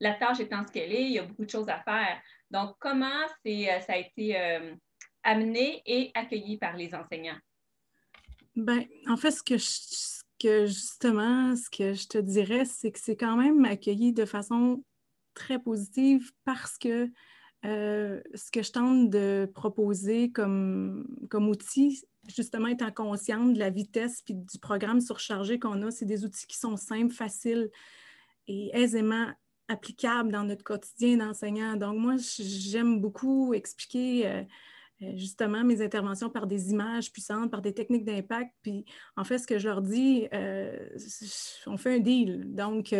la 0.00 0.14
tâche 0.14 0.40
étant 0.40 0.66
ce 0.66 0.72
qu'elle 0.72 0.92
est, 0.92 1.02
il 1.02 1.12
y 1.12 1.18
a 1.18 1.24
beaucoup 1.24 1.44
de 1.44 1.50
choses 1.50 1.68
à 1.68 1.80
faire. 1.80 2.18
Donc, 2.50 2.74
comment 2.78 3.26
euh, 3.46 3.80
ça 3.80 3.92
a 3.92 3.96
été 3.96 4.34
amené 5.22 5.82
et 5.84 6.10
accueilli 6.14 6.56
par 6.56 6.74
les 6.74 6.94
enseignants? 6.94 7.38
Ben, 8.56 8.84
en 9.06 9.18
fait, 9.18 9.30
ce 9.30 9.42
que, 9.42 9.58
que 10.40 10.66
justement, 10.66 11.54
ce 11.54 11.70
que 11.70 11.92
je 11.94 12.08
te 12.08 12.18
dirais, 12.18 12.64
c'est 12.64 12.90
que 12.90 12.98
c'est 12.98 13.16
quand 13.16 13.36
même 13.36 13.64
accueilli 13.64 14.12
de 14.12 14.24
façon 14.24 14.82
très 15.34 15.58
positive 15.58 16.32
parce 16.44 16.78
que 16.78 17.10
euh, 17.66 18.20
ce 18.34 18.50
que 18.50 18.62
je 18.62 18.72
tente 18.72 19.10
de 19.10 19.50
proposer 19.54 20.32
comme, 20.32 21.06
outil, 21.32 22.02
justement 22.34 22.68
étant 22.68 22.90
consciente 22.90 23.52
de 23.52 23.58
la 23.58 23.70
vitesse 23.70 24.22
puis 24.22 24.34
du 24.34 24.58
programme 24.58 25.00
surchargé 25.00 25.58
qu'on 25.58 25.82
a, 25.82 25.90
c'est 25.90 26.06
des 26.06 26.24
outils 26.24 26.46
qui 26.46 26.56
sont 26.58 26.76
simples, 26.76 27.14
faciles 27.14 27.70
et 28.48 28.70
aisément 28.72 29.28
applicables 29.68 30.32
dans 30.32 30.44
notre 30.44 30.64
quotidien 30.64 31.18
d'enseignant. 31.18 31.76
Donc, 31.76 31.98
moi, 31.98 32.16
j'aime 32.38 33.00
beaucoup 33.00 33.52
expliquer 33.54 34.26
euh, 34.26 34.42
justement 35.14 35.64
mes 35.64 35.82
interventions 35.82 36.30
par 36.30 36.46
des 36.46 36.70
images 36.70 37.12
puissantes, 37.12 37.50
par 37.50 37.62
des 37.62 37.72
techniques 37.72 38.04
d'impact. 38.04 38.52
Puis, 38.62 38.84
en 39.16 39.24
fait, 39.24 39.38
ce 39.38 39.46
que 39.46 39.58
je 39.58 39.68
leur 39.68 39.82
dis, 39.82 40.28
on 41.66 41.76
fait 41.76 41.96
un 41.96 42.00
deal. 42.00 42.54
Donc, 42.54 42.94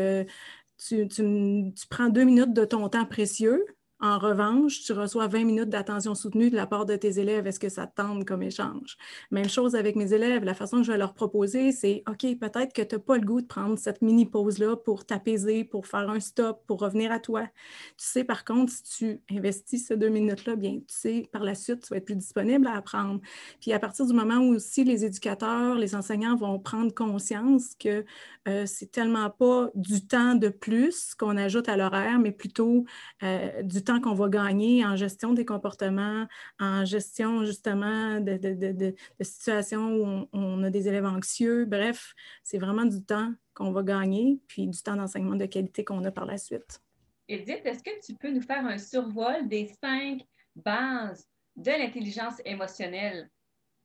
tu, 0.87 1.09
tu, 1.09 1.73
tu, 1.75 1.87
prends 1.88 2.09
deux 2.09 2.25
minutes 2.25 2.52
de 2.52 2.64
ton 2.64 2.88
temps 2.88 3.07
précieux 3.07 3.64
En 4.02 4.19
revanche, 4.19 4.80
tu 4.80 4.95
reçois 4.95 5.26
20 5.26 5.45
minutes 5.45 5.69
d'attention 5.69 6.14
soutenue 6.14 6.49
de 6.49 6.57
la 6.57 6.66
part 6.66 6.87
de 6.87 6.97
tes 6.97 7.19
élèves. 7.19 7.47
Est-ce 7.47 7.61
que 7.61 7.69
ça 7.69 7.87
te 7.87 7.97
tente 7.97 8.25
comme 8.25 8.42
échange? 8.42 8.97
Même 9.30 9.49
chose 9.49 9.75
avec 9.75 9.95
mes 9.95 10.14
élèves. 10.14 10.42
La 10.42 10.54
façon 10.54 10.78
que 10.78 10.85
je 10.85 10.92
vais 10.92 10.97
leur 10.97 11.12
proposer, 11.12 11.71
c'est 11.71 12.02
OK, 12.09 12.26
peut-être 12.38 12.73
que 12.73 12.80
tu 12.80 12.95
n'as 12.95 12.99
pas 12.99 13.19
le 13.19 13.26
goût 13.26 13.42
de 13.42 13.47
prendre 13.47 13.78
cette 13.78 14.00
mini 14.00 14.25
pause-là 14.25 14.76
pour 14.76 15.04
t'apaiser, 15.04 15.64
pour 15.64 15.87
faire 15.87 16.09
un 16.09 16.19
stop, 16.19 16.62
pour 16.66 16.80
revenir 16.80 17.12
à 17.12 17.19
toi. 17.19 17.42
Tu 17.42 18.07
sais, 18.07 18.25
par 18.25 18.47
contre, 18.47 18.73
si 18.73 18.83
tu 18.85 19.21
investis 19.37 19.87
ces 19.88 19.99
deux 19.99 20.09
minutes-là, 20.09 20.57
bien, 20.57 20.76
tu 20.76 20.85
sais, 20.87 21.28
par 21.30 21.45
la 21.45 21.54
suite, 21.54 21.83
tu 21.83 21.88
vas 21.90 21.99
être 21.99 22.07
plus 22.07 22.16
disponible 22.16 22.66
à 22.69 22.76
apprendre. 22.76 23.21
Puis 23.61 23.75
à 23.75 23.78
partir 23.78 24.07
du 24.07 24.14
moment 24.14 24.38
où 24.38 24.54
aussi 24.54 24.83
les 24.83 25.04
éducateurs, 25.04 25.75
les 25.75 25.95
enseignants 25.95 26.37
vont 26.37 26.59
prendre 26.59 26.95
conscience 26.95 27.75
que 27.78 28.07
euh, 28.49 28.64
c'est 28.64 28.90
tellement 28.90 29.28
pas 29.28 29.69
du 29.75 30.07
temps 30.07 30.37
de 30.37 30.49
plus 30.49 31.14
qu'on 31.14 31.37
ajoute 31.37 31.69
à 31.69 31.76
l'horaire, 31.76 32.19
mais 32.19 32.33
plutôt 32.33 32.87
euh, 33.23 33.62
du 33.62 33.83
temps 33.83 33.89
qu'on 33.99 34.14
va 34.14 34.28
gagner 34.28 34.85
en 34.85 34.94
gestion 34.94 35.32
des 35.32 35.44
comportements, 35.44 36.26
en 36.61 36.85
gestion 36.85 37.44
justement 37.44 38.20
de, 38.20 38.94
situations 39.20 39.97
où 39.97 40.28
on, 40.32 40.62
a 40.62 40.70
des 40.70 40.87
élèves 40.87 41.06
anxieux. 41.06 41.64
Bref, 41.64 42.14
c'est 42.44 42.59
vraiment 42.59 42.85
du 42.85 43.02
temps 43.02 43.32
qu'on 43.54 43.73
va 43.73 43.82
gagner, 43.82 44.38
puis 44.47 44.68
du 44.68 44.80
temps 44.80 44.97
d'enseignement 44.97 45.37
de 45.37 45.47
qualité 45.47 45.82
qu'on 45.82 46.04
a 46.04 46.11
par 46.11 46.26
la 46.26 46.38
suite. 46.38 46.80
Edith, 47.26 47.62
est-ce 47.64 47.82
que 47.82 48.04
tu 48.04 48.14
peux 48.14 48.30
nous 48.30 48.42
faire 48.42 48.66
un 48.66 48.78
survol 48.78 49.49
des 49.49 49.73
cinq 49.82 50.20
bases 50.54 51.26
de 51.56 51.70
l'intelligence 51.70 52.40
émotionnelle? 52.44 53.30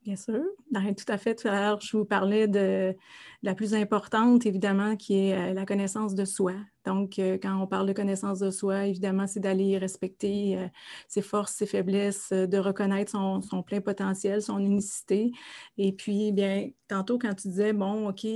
Bien 0.05 0.15
sûr. 0.15 0.43
Ben, 0.69 0.93
tout 0.93 1.12
à 1.12 1.17
fait. 1.17 1.33
Tout 1.33 1.47
à 1.47 1.59
l'heure, 1.59 1.81
je 1.81 1.97
vous 1.97 2.05
parlais 2.05 2.47
de, 2.47 2.95
la 3.41 3.55
plus 3.55 3.74
importante, 3.74 4.45
évidemment, 4.45 4.95
qui 4.95 5.15
est 5.15 5.33
euh, 5.33 5.53
la 5.53 5.65
connaissance 5.65 6.13
de 6.13 6.25
soi. 6.25 6.53
Donc, 6.85 7.17
euh, 7.17 7.39
quand 7.41 7.59
on 7.59 7.65
parle 7.65 7.88
de 7.88 7.93
connaissance 7.93 8.38
de 8.38 8.51
soi, 8.51 8.85
évidemment, 8.85 9.25
c'est 9.25 9.39
d'aller 9.39 9.79
respecter 9.79 10.59
euh, 10.59 10.67
ses 11.07 11.24
forces, 11.24 11.53
ses 11.53 11.65
faiblesses, 11.65 12.31
de 12.31 12.57
reconnaître 12.59 13.12
son, 13.13 13.63
plein 13.63 13.81
potentiel, 13.81 14.43
son 14.43 14.59
unicité. 14.59 15.31
Et 15.79 15.91
puis, 15.91 16.31
bien, 16.31 16.69
tantôt, 16.88 17.17
quand 17.17 17.33
tu 17.33 17.47
disais, 17.47 17.74
bon, 17.74 18.09
OK, 18.09 18.27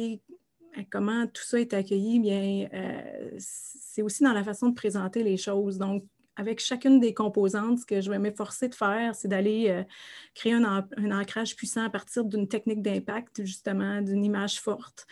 comment 0.91 1.27
tout 1.27 1.43
ça 1.43 1.59
est 1.59 1.73
accueilli, 1.75 2.19
bien, 2.19 2.67
c'est 3.37 4.01
aussi 4.01 4.23
dans 4.23 4.33
la 4.33 4.43
façon 4.43 4.69
de 4.69 4.75
présenter 4.75 5.21
les 5.21 5.37
choses. 5.37 5.77
Donc, 5.77 6.03
avec 6.39 6.61
chacune 6.61 7.01
des 7.01 7.13
composantes, 7.13 7.79
ce 7.79 7.85
que 7.85 7.99
je 7.99 8.09
vais 8.09 8.17
m'efforcer 8.17 8.69
de 8.69 8.75
faire, 8.75 9.13
c'est 9.13 9.27
d'aller 9.27 9.65
euh, 9.67 9.83
créer 10.33 10.53
un, 10.53 10.85
ancrage 11.11 11.53
puissant 11.53 11.83
à 11.83 11.89
partir 11.89 12.23
d'une 12.23 12.47
technique 12.47 12.81
d'impact, 12.81 13.43
justement, 13.43 14.01
d'une 14.01 14.23
image 14.23 14.61
forte. 14.61 15.05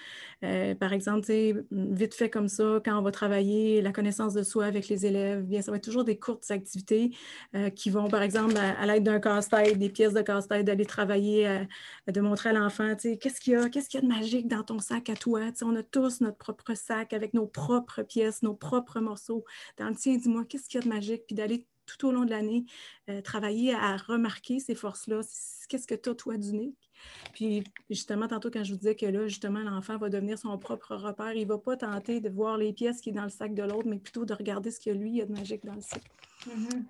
Euh, 0.46 0.74
par 0.74 0.94
exemple, 0.94 1.30
vite 1.70 2.14
fait 2.14 2.30
comme 2.30 2.48
ça, 2.48 2.80
quand 2.86 2.98
on 2.98 3.02
va 3.02 3.12
travailler 3.12 3.82
la 3.82 3.92
connaissance 3.92 4.34
de 4.34 4.42
soi 4.42 4.66
avec 4.66 4.88
les 4.88 5.06
élèves, 5.06 5.44
bien, 5.44 5.62
ça 5.62 5.72
va 5.72 5.78
être 5.78 5.84
toujours 5.84 6.06
des 6.06 6.18
courtes 6.18 6.50
activités 6.50 7.12
euh, 7.56 7.70
qui 7.72 7.90
vont, 7.90 8.08
par 8.08 8.22
exemple, 8.22 8.56
à, 8.56 8.86
l'aide 8.86 9.04
d'un 9.04 9.20
casse-tête, 9.20 9.78
des 9.78 9.90
pièces 9.90 10.14
de 10.14 10.22
casse-tête, 10.22 10.66
d'aller 10.66 10.86
travailler, 10.86 11.66
de 12.08 12.22
montrer 12.22 12.52
à 12.52 12.54
l'enfant, 12.54 12.96
qu'est-ce 12.96 13.42
qu'il 13.42 13.52
y 13.52 13.56
a, 13.58 13.68
qu'est-ce 13.68 13.90
qu'il 13.90 14.00
y 14.00 14.04
a 14.06 14.08
de 14.08 14.14
magique 14.14 14.48
dans 14.48 14.64
ton 14.64 14.80
sac 14.80 15.10
à 15.10 15.16
toi? 15.16 15.42
on 15.62 15.76
a 15.76 15.84
tous 15.84 16.22
notre 16.22 16.38
propre 16.38 16.74
sac 16.74 17.12
avec 17.12 17.34
nos 17.34 17.48
propres 17.48 18.04
pièces, 18.04 18.44
nos 18.44 18.54
propres 18.54 19.02
morceaux. 19.02 19.44
Dans 19.78 19.90
le 19.90 19.96
tien, 19.96 20.16
dis-moi, 20.16 20.46
qu'est-ce 20.46 20.70
qu'il 20.70 20.80
y 20.80 20.84
a 20.84 20.86
de 20.86 20.90
magique? 20.90 21.17
Puis 21.26 21.36
d'aller 21.36 21.66
tout 21.86 22.08
au 22.08 22.12
long 22.12 22.26
de 22.26 22.30
l'année 22.30 22.66
euh, 23.10 23.22
travailler 23.22 23.74
à 23.74 23.96
remarquer 23.96 24.60
ces 24.60 24.76
forces-là. 24.76 25.22
Qu'est-ce 25.70 25.88
que 25.88 25.96
tu 25.96 26.10
as, 26.10 26.16
toi, 26.16 26.38
d'unique? 26.38 26.92
Puis, 27.34 27.64
justement, 27.90 28.28
tantôt, 28.28 28.52
quand 28.52 28.64
je 28.64 28.74
vous 28.74 28.78
disais 28.78 28.96
que 28.96 29.06
là, 29.06 29.28
justement, 29.28 29.60
l'enfant 29.60 29.98
va 29.98 30.10
devenir 30.10 30.38
son 30.38 30.58
propre 30.58 30.96
repère, 30.96 31.34
il 31.34 31.44
ne 31.44 31.48
va 31.48 31.58
pas 31.58 31.78
tenter 31.78 32.20
de 32.20 32.30
voir 32.30 32.58
les 32.58 32.74
pièces 32.74 33.00
qui 33.00 33.12
sont 33.12 33.16
dans 33.16 33.24
le 33.24 33.30
sac 33.30 33.54
de 33.54 33.64
l'autre, 33.64 33.88
mais 33.88 34.00
plutôt 34.00 34.26
de 34.26 34.34
regarder 34.34 34.70
ce 34.72 34.80
que 34.80 34.90
lui, 34.90 35.12
il 35.12 35.16
y 35.18 35.22
a 35.22 35.26
de 35.26 35.32
magique 35.32 35.66
dans 35.66 35.76
le 35.76 35.82
sac. 35.82 36.04
Mm-hmm 36.46 36.84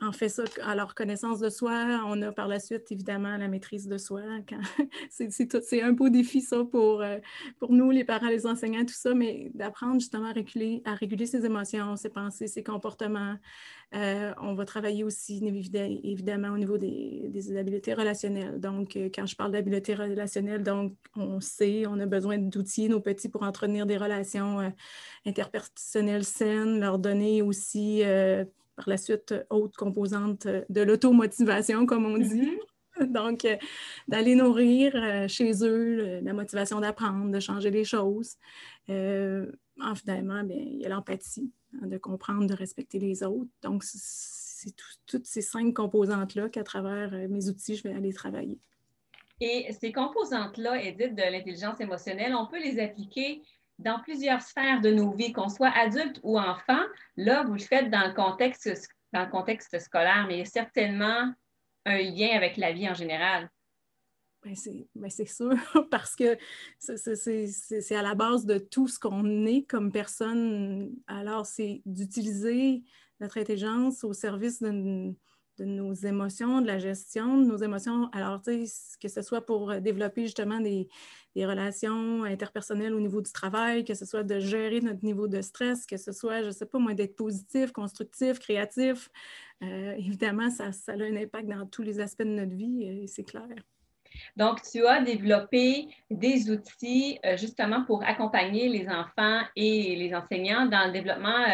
on 0.00 0.12
fait 0.12 0.28
ça 0.28 0.44
à 0.62 0.74
leur 0.74 0.94
connaissance 0.94 1.40
de 1.40 1.50
soi. 1.50 2.02
On 2.06 2.20
a 2.22 2.32
par 2.32 2.48
la 2.48 2.60
suite, 2.60 2.90
évidemment, 2.90 3.36
la 3.36 3.48
maîtrise 3.48 3.88
de 3.88 3.98
soi. 3.98 4.22
c'est, 5.10 5.82
un 5.82 5.92
beau 5.92 6.08
défi, 6.08 6.40
ça, 6.40 6.64
pour, 6.64 7.02
euh, 7.02 7.18
pour 7.58 7.72
nous, 7.72 7.90
les 7.90 8.04
parents, 8.04 8.28
les 8.28 8.46
enseignants, 8.46 8.84
tout 8.84 8.94
ça, 8.94 9.14
mais 9.14 9.50
d'apprendre 9.54 10.00
justement 10.00 10.28
à 10.28 10.94
réguler, 10.94 11.26
ses 11.26 11.44
émotions, 11.44 11.96
ses 11.96 12.10
pensées, 12.10 12.46
ses 12.46 12.62
comportements. 12.62 13.36
Euh, 13.94 14.34
on 14.40 14.54
va 14.54 14.64
travailler 14.64 15.02
aussi, 15.02 15.42
évidemment, 16.04 16.50
au 16.50 16.58
niveau 16.58 16.78
des, 16.78 17.30
habiletés 17.56 17.94
relationnelles. 17.94 18.60
Donc, 18.60 18.96
euh, 18.96 19.08
quand 19.12 19.26
je 19.26 19.34
parle 19.34 19.52
d'habiletés 19.52 19.94
relationnelles, 19.94 20.62
donc, 20.62 20.94
on 21.16 21.40
sait, 21.40 21.86
on 21.86 21.98
a 21.98 22.06
besoin 22.06 22.38
d'outils, 22.38 22.88
nos 22.88 23.00
petits, 23.00 23.28
pour 23.28 23.42
entretenir 23.42 23.86
des 23.86 23.96
relations 23.96 24.72
interpersonnelles 25.26 26.24
saines, 26.24 26.80
leur 26.80 26.98
donner 26.98 27.42
aussi 27.42 28.02
par 28.78 28.88
la 28.88 28.96
suite 28.96 29.34
autre 29.50 29.76
composante 29.76 30.46
de 30.46 30.80
l'automotivation, 30.82 31.84
comme 31.84 32.06
on 32.06 32.16
dit. 32.16 32.42
Mm-hmm. 32.42 32.58
Donc, 33.12 33.44
euh, 33.44 33.56
d'aller 34.06 34.36
nourrir 34.36 34.92
euh, 34.94 35.26
chez 35.26 35.64
eux 35.64 36.20
la 36.20 36.32
motivation 36.32 36.80
d'apprendre, 36.80 37.30
de 37.30 37.40
changer 37.40 37.70
les 37.70 37.84
choses. 37.84 38.36
Euh, 38.88 39.50
en 39.80 39.96
finalement, 39.96 40.44
bien, 40.44 40.58
il 40.58 40.80
y 40.80 40.86
a 40.86 40.88
l'empathie, 40.88 41.52
hein, 41.74 41.88
de 41.88 41.98
comprendre, 41.98 42.46
de 42.46 42.54
respecter 42.54 43.00
les 43.00 43.24
autres. 43.24 43.50
Donc, 43.62 43.82
c'est 43.84 44.74
toutes 45.06 45.26
ces 45.26 45.42
cinq 45.42 45.74
composantes-là 45.74 46.48
qu'à 46.48 46.62
travers 46.62 47.10
mes 47.28 47.48
outils, 47.48 47.74
je 47.74 47.82
vais 47.82 47.94
aller 47.94 48.12
travailler. 48.12 48.58
Et 49.40 49.72
ces 49.80 49.92
composantes-là, 49.92 50.82
Edith, 50.82 51.14
de 51.14 51.22
l'intelligence 51.22 51.80
émotionnelle, 51.80 52.34
on 52.34 52.46
peut 52.46 52.60
les 52.60 52.80
appliquer 52.80 53.42
dans 53.78 54.00
plusieurs 54.00 54.42
sphères 54.42 54.80
de 54.80 54.90
nos 54.90 55.12
vies, 55.12 55.32
qu'on 55.32 55.48
soit 55.48 55.70
adulte 55.70 56.20
ou 56.22 56.38
enfant. 56.38 56.80
Là, 57.16 57.44
vous 57.44 57.52
le 57.52 57.58
faites 57.58 57.90
dans 57.90 58.06
le 58.06 58.14
contexte, 58.14 58.68
dans 59.12 59.24
le 59.24 59.30
contexte 59.30 59.78
scolaire, 59.78 60.26
mais 60.26 60.36
il 60.36 60.38
y 60.38 60.42
a 60.42 60.46
certainement 60.46 61.32
un 61.86 61.98
lien 61.98 62.30
avec 62.36 62.56
la 62.56 62.72
vie 62.72 62.88
en 62.88 62.94
général. 62.94 63.48
Ben, 64.42 64.54
ben 64.94 65.10
c'est 65.10 65.26
sûr, 65.26 65.50
parce 65.90 66.14
que 66.14 66.36
c'est 66.78 67.96
à 67.96 68.02
la 68.02 68.14
base 68.14 68.46
de 68.46 68.58
tout 68.58 68.86
ce 68.88 68.98
qu'on 68.98 69.46
est 69.46 69.62
comme 69.62 69.90
personne. 69.90 70.94
Alors, 71.06 71.46
c'est 71.46 71.82
d'utiliser 71.86 72.82
notre 73.20 73.38
intelligence 73.38 74.04
au 74.04 74.12
service 74.12 74.62
d'une 74.62 75.16
de 75.58 75.64
nos 75.64 75.92
émotions, 75.92 76.60
de 76.60 76.66
la 76.66 76.78
gestion 76.78 77.38
de 77.38 77.44
nos 77.44 77.56
émotions. 77.56 78.08
Alors, 78.12 78.40
tu 78.40 78.66
sais, 78.66 78.96
que 79.00 79.08
ce 79.08 79.22
soit 79.22 79.44
pour 79.44 79.70
euh, 79.70 79.80
développer 79.80 80.22
justement 80.22 80.60
des, 80.60 80.88
relations 81.36 82.24
interpersonnelles 82.24 82.92
au 82.92 82.98
niveau 82.98 83.20
du 83.20 83.30
travail, 83.30 83.84
que 83.84 83.94
ce 83.94 84.04
soit 84.04 84.24
de 84.24 84.40
gérer 84.40 84.80
notre 84.80 85.04
niveau 85.04 85.28
de 85.28 85.40
stress, 85.40 85.86
que 85.86 85.96
ce 85.96 86.10
soit, 86.10 86.42
je 86.42 86.46
ne 86.46 86.50
sais 86.50 86.66
pas 86.66 86.80
moi, 86.80 86.94
d'être 86.94 87.14
positif, 87.14 87.70
constructif, 87.70 88.40
créatif. 88.40 89.08
Euh, 89.62 89.92
évidemment, 89.92 90.50
ça, 90.50 90.72
ça, 90.72 90.94
a 90.94 90.96
un 90.96 91.14
impact 91.14 91.48
dans 91.48 91.64
tous 91.64 91.82
les 91.82 92.00
aspects 92.00 92.24
de 92.24 92.30
notre 92.30 92.56
vie, 92.56 93.06
c'est 93.06 93.22
clair. 93.22 93.46
Donc, 94.36 94.62
tu 94.62 94.84
as 94.84 95.00
développé 95.00 95.86
des 96.10 96.50
outils 96.50 97.20
justement 97.36 97.84
pour 97.84 98.02
accompagner 98.02 98.68
les 98.68 98.88
enfants 98.88 99.42
et 99.54 99.94
les 99.94 100.12
enseignants 100.16 100.66
dans 100.66 100.86
le 100.86 100.92
développement 100.92 101.46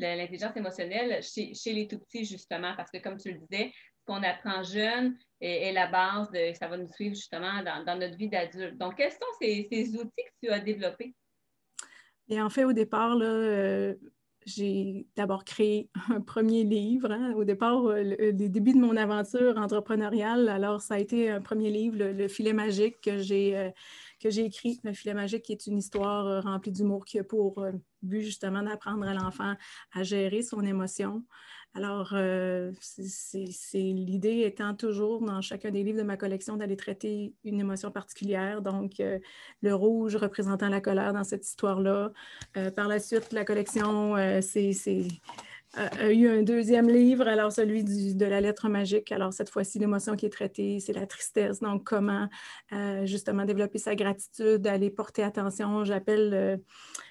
l'intelligence 0.00 0.56
émotionnelle 0.56 1.22
chez, 1.22 1.72
les 1.72 1.88
tout 1.88 1.98
petits, 1.98 2.24
justement, 2.24 2.74
parce 2.76 2.90
que 2.90 2.98
comme 2.98 3.18
tu 3.18 3.32
le 3.32 3.38
disais, 3.38 3.72
ce 3.98 4.04
qu'on 4.06 4.22
apprend 4.22 4.62
jeune 4.62 5.16
est, 5.40 5.72
la 5.72 5.86
base 5.88 6.30
de 6.30 6.52
ça 6.58 6.68
va 6.68 6.76
nous 6.76 6.88
suivre 6.88 7.14
justement 7.14 7.62
dans, 7.62 7.98
notre 7.98 8.16
vie 8.16 8.28
d'adulte. 8.28 8.76
Donc, 8.78 8.96
quels 8.96 9.12
sont 9.12 9.18
ces, 9.40 9.68
outils 9.96 10.24
que 10.24 10.46
tu 10.46 10.48
as 10.50 10.60
développés? 10.60 11.14
Et 12.28 12.40
en 12.40 12.48
fait, 12.48 12.64
au 12.64 12.72
départ, 12.72 13.16
euh, 13.20 13.94
j'ai 14.46 15.06
d'abord 15.16 15.44
créé 15.44 15.90
un 16.10 16.20
premier 16.20 16.64
livre. 16.64 17.10
Hein. 17.10 17.32
Au 17.34 17.44
départ, 17.44 17.84
euh, 17.86 18.02
le, 18.02 18.48
début 18.48 18.72
de 18.72 18.78
mon 18.78 18.96
aventure 18.96 19.56
entrepreneuriale, 19.58 20.48
alors 20.48 20.80
ça 20.80 20.94
a 20.94 20.98
été 20.98 21.30
un 21.30 21.40
premier 21.40 21.70
livre, 21.70 21.96
Le, 21.98 22.28
filet 22.28 22.52
magique, 22.52 23.00
que 23.00 23.18
j'ai 23.18 23.56
euh, 23.56 23.70
que 24.20 24.30
j'ai 24.30 24.44
écrit, 24.44 24.80
Le 24.84 24.92
filet 24.92 25.14
magique, 25.14 25.42
qui 25.42 25.52
est 25.52 25.66
une 25.66 25.78
histoire 25.78 26.26
euh, 26.26 26.40
remplie 26.40 26.70
d'humour 26.70 27.04
qui 27.04 27.18
a 27.18 27.24
pour 27.24 27.58
euh, 27.58 27.72
but 28.02 28.22
justement 28.22 28.62
d'apprendre 28.62 29.06
à 29.06 29.14
l'enfant 29.14 29.54
à 29.92 30.02
gérer 30.02 30.42
son 30.42 30.62
émotion. 30.62 31.24
Alors, 31.74 32.10
euh, 32.14 32.72
l'idée 33.74 34.40
étant 34.40 34.74
toujours 34.74 35.22
dans 35.22 35.40
chacun 35.40 35.70
des 35.70 35.84
livres 35.84 35.98
de 35.98 36.02
ma 36.02 36.16
collection 36.16 36.56
d'aller 36.56 36.76
traiter 36.76 37.32
une 37.44 37.60
émotion 37.60 37.92
particulière. 37.92 38.60
Donc, 38.60 38.94
le 38.98 39.72
rouge 39.72 40.16
représentant 40.16 40.68
la 40.68 40.80
colère 40.80 41.12
dans 41.12 41.22
cette 41.22 41.46
histoire-là. 41.46 42.12
par 42.74 42.88
la 42.88 42.98
suite, 42.98 43.32
la 43.32 43.44
collection, 43.44 44.16
c'est 44.40 45.06
a 45.74 46.10
eu 46.10 46.28
un 46.28 46.42
deuxième 46.42 46.88
livre, 46.88 47.28
alors 47.28 47.52
celui 47.52 47.84
de 47.84 48.26
la 48.26 48.40
lettre 48.40 48.68
magique. 48.68 49.12
Alors 49.12 49.32
cette 49.32 49.50
fois-ci, 49.50 49.78
l'émotion 49.78 50.16
qui 50.16 50.26
est 50.26 50.30
traitée, 50.30 50.80
c'est 50.80 50.92
la 50.92 51.06
tristesse. 51.06 51.60
Donc 51.60 51.84
comment 51.84 52.28
euh, 52.72 53.06
justement 53.06 53.44
développer 53.44 53.78
sa 53.78 53.94
gratitude, 53.94 54.66
aller 54.66 54.90
porter 54.90 55.22
attention. 55.22 55.84
J'appelle 55.84 56.30
euh, 56.34 56.56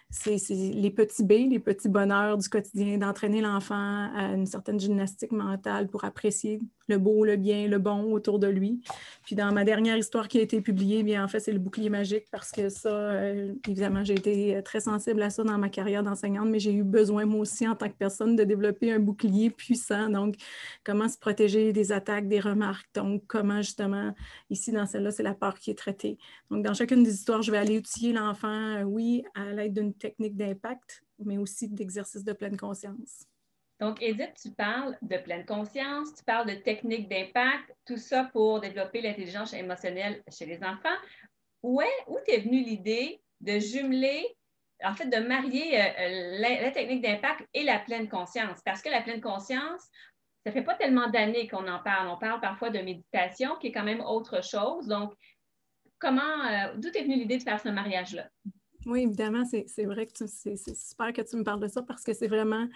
c'est 0.10 0.38
les 0.50 0.89
petits 0.89 1.24
B, 1.24 1.51
les 1.51 1.60
petits 1.60 1.89
bonheurs 1.89 2.38
du 2.38 2.50
quotidien, 2.50 2.98
d'entraîner 2.98 3.42
l'enfant 3.42 4.10
à 4.16 4.34
une 4.34 4.48
certaine 4.48 4.80
gymnastique 4.80 5.32
mentale 5.32 5.88
pour 5.88 6.04
apprécier 6.04 6.60
le 6.89 6.98
beau, 6.98 7.24
le 7.24 7.36
bien, 7.36 7.68
le 7.68 7.78
bon 7.78 8.12
autour 8.12 8.39
de 8.39 8.48
lui. 8.48 8.82
Puis 9.24 9.36
dans 9.36 9.51
ma 9.54 9.63
dernière 9.63 9.96
histoire 9.96 10.28
qui 10.28 10.39
a 10.39 10.42
été 10.42 10.60
publiée, 10.62 11.04
bien 11.04 11.24
en 11.24 11.28
fait, 11.28 11.39
c'est 11.39 11.51
le 11.51 11.60
bouclier 11.60 11.89
magique 11.89 12.25
parce 12.32 12.51
que 12.51 12.70
ça, 12.70 12.89
euh, 12.89 13.54
évidemment, 13.68 14.04
j'ai 14.04 14.16
été 14.16 14.56
euh, 14.56 14.62
très 14.63 14.80
sensible 14.80 15.22
à 15.22 15.30
ça 15.30 15.44
dans 15.44 15.58
ma 15.58 15.70
carrière 15.70 16.04
d'enseignante, 16.04 16.50
mais 16.50 16.60
j'ai 16.60 16.74
eu 16.74 16.84
besoin 16.84 17.25
moi 17.25 17.42
aussi 17.42 17.68
en 17.68 17.75
tant 17.75 17.88
que 17.88 17.94
personne 17.94 18.36
de 18.36 18.44
développer 18.44 18.92
un 18.92 19.00
bouclier 19.00 19.51
puissant. 19.51 20.10
Donc, 20.10 20.36
comment 20.84 21.08
se 21.08 21.18
protéger 21.18 21.72
des 21.72 21.92
attaques, 21.92 22.28
des 22.28 22.39
remarques? 22.39 22.89
Donc, 22.96 23.24
comment 23.28 23.62
justement, 23.62 24.16
ici 24.50 24.72
dans 24.72 24.88
celle-là, 24.88 25.12
c'est 25.12 25.24
la 25.24 25.36
peur 25.36 25.60
qui 25.60 25.70
est 25.70 25.78
traitée. 25.78 26.18
Donc, 26.50 26.66
dans 26.66 26.74
chacune 26.74 27.04
des 27.04 27.13
histoires, 27.13 27.44
je 27.44 27.51
vais 27.51 27.58
aller 27.58 27.78
outiller 27.78 28.13
l'enfant, 28.13 28.48
euh, 28.48 28.84
oui, 28.84 29.24
à 29.36 29.54
l'aide 29.54 29.74
d'une 29.74 29.94
technique 30.00 30.36
d'impact, 30.36 31.03
mais 31.20 31.38
aussi 31.38 31.68
d'exercice 31.68 32.24
de 32.24 32.34
pleine 32.34 32.58
conscience. 32.58 33.25
Donc, 33.79 34.01
Edith, 34.01 34.34
tu 34.41 34.51
parles 34.51 34.98
de 35.01 35.18
pleine 35.18 35.46
conscience, 35.46 36.13
tu 36.13 36.24
parles 36.25 36.48
de 36.48 36.56
techniques 36.56 37.08
d'impact, 37.08 37.74
tout 37.86 37.98
ça 37.98 38.25
pour 38.34 38.60
développer 38.60 39.01
l'intelligence 39.01 39.53
émotionnelle 39.53 40.22
chez 40.29 40.46
les 40.46 40.62
enfants. 40.63 40.98
Où 41.63 41.82
est, 41.82 42.03
où 42.08 42.18
t'es 42.25 42.39
venue 42.39 42.62
l'idée 42.62 43.22
de 43.39 43.58
jumeler, 43.60 44.25
en 44.84 44.94
fait, 44.94 45.06
de 45.06 45.25
marier 45.25 45.79
euh, 45.79 46.39
la, 46.39 46.72
technique 46.72 47.01
d'impact 47.01 47.48
et 47.53 47.63
la 47.63 47.79
pleine 47.79 48.10
conscience? 48.10 48.60
Parce 48.65 48.82
que 48.82 48.89
la 48.89 49.01
pleine 49.01 49.22
conscience, 49.22 49.88
ça 50.46 50.51
fait 50.51 50.63
pas 50.63 50.75
tellement 50.75 51.10
d'années 51.10 51.48
qu'on 51.48 51.68
en 51.68 51.79
parle. 51.79 52.10
On 52.10 52.18
parle 52.18 52.41
parfois 52.41 52.72
de 52.72 52.79
méditation, 52.79 53.56
qui 53.62 53.68
est 53.68 53.72
quand 53.72 53.84
même 53.84 54.01
autre 54.01 54.44
chose. 54.44 54.88
Donc, 54.88 55.13
comment, 56.00 56.22
euh, 56.22 56.74
d'où 56.75 56.89
est 56.89 57.03
venue 57.03 57.15
l'idée 57.15 57.38
de 57.38 57.44
faire 57.44 57.62
ce 57.62 57.70
mariage-là? 57.70 58.27
Oui, 58.86 59.01
évidemment, 59.01 59.43
c'est 59.45 59.86
vrai 59.86 60.05
que 60.05 60.25
c'est 60.25 60.75
super 60.75 61.12
que 61.12 61.21
tu 61.21 61.36
me 61.36 61.43
parles 61.43 61.59
de 61.59 61.67
ça 61.67 61.81
parce 61.81 62.03
que 62.03 62.13
c'est 62.13 62.27
vraiment 62.27 62.67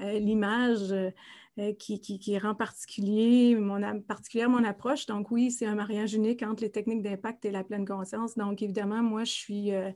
euh, 0.00 0.18
l'image 0.18 0.92
euh, 0.92 1.10
euh, 1.58 1.74
qui, 1.74 2.00
qui, 2.00 2.38
rend 2.38 2.54
particulier 2.54 3.54
mon, 3.54 4.00
particulière 4.00 4.48
mon 4.48 4.64
approche. 4.64 5.04
Donc 5.04 5.30
oui, 5.30 5.50
c'est 5.50 5.66
un 5.66 5.74
mariage 5.74 6.14
unique 6.14 6.42
entre 6.42 6.62
les 6.62 6.70
techniques 6.70 7.02
d'impact 7.02 7.44
et 7.44 7.50
la 7.50 7.64
pleine 7.64 7.84
conscience. 7.84 8.38
Donc 8.38 8.62
évidemment, 8.62 9.02
moi, 9.02 9.24
je 9.24 9.32
suis, 9.32 9.70
je 9.70 9.92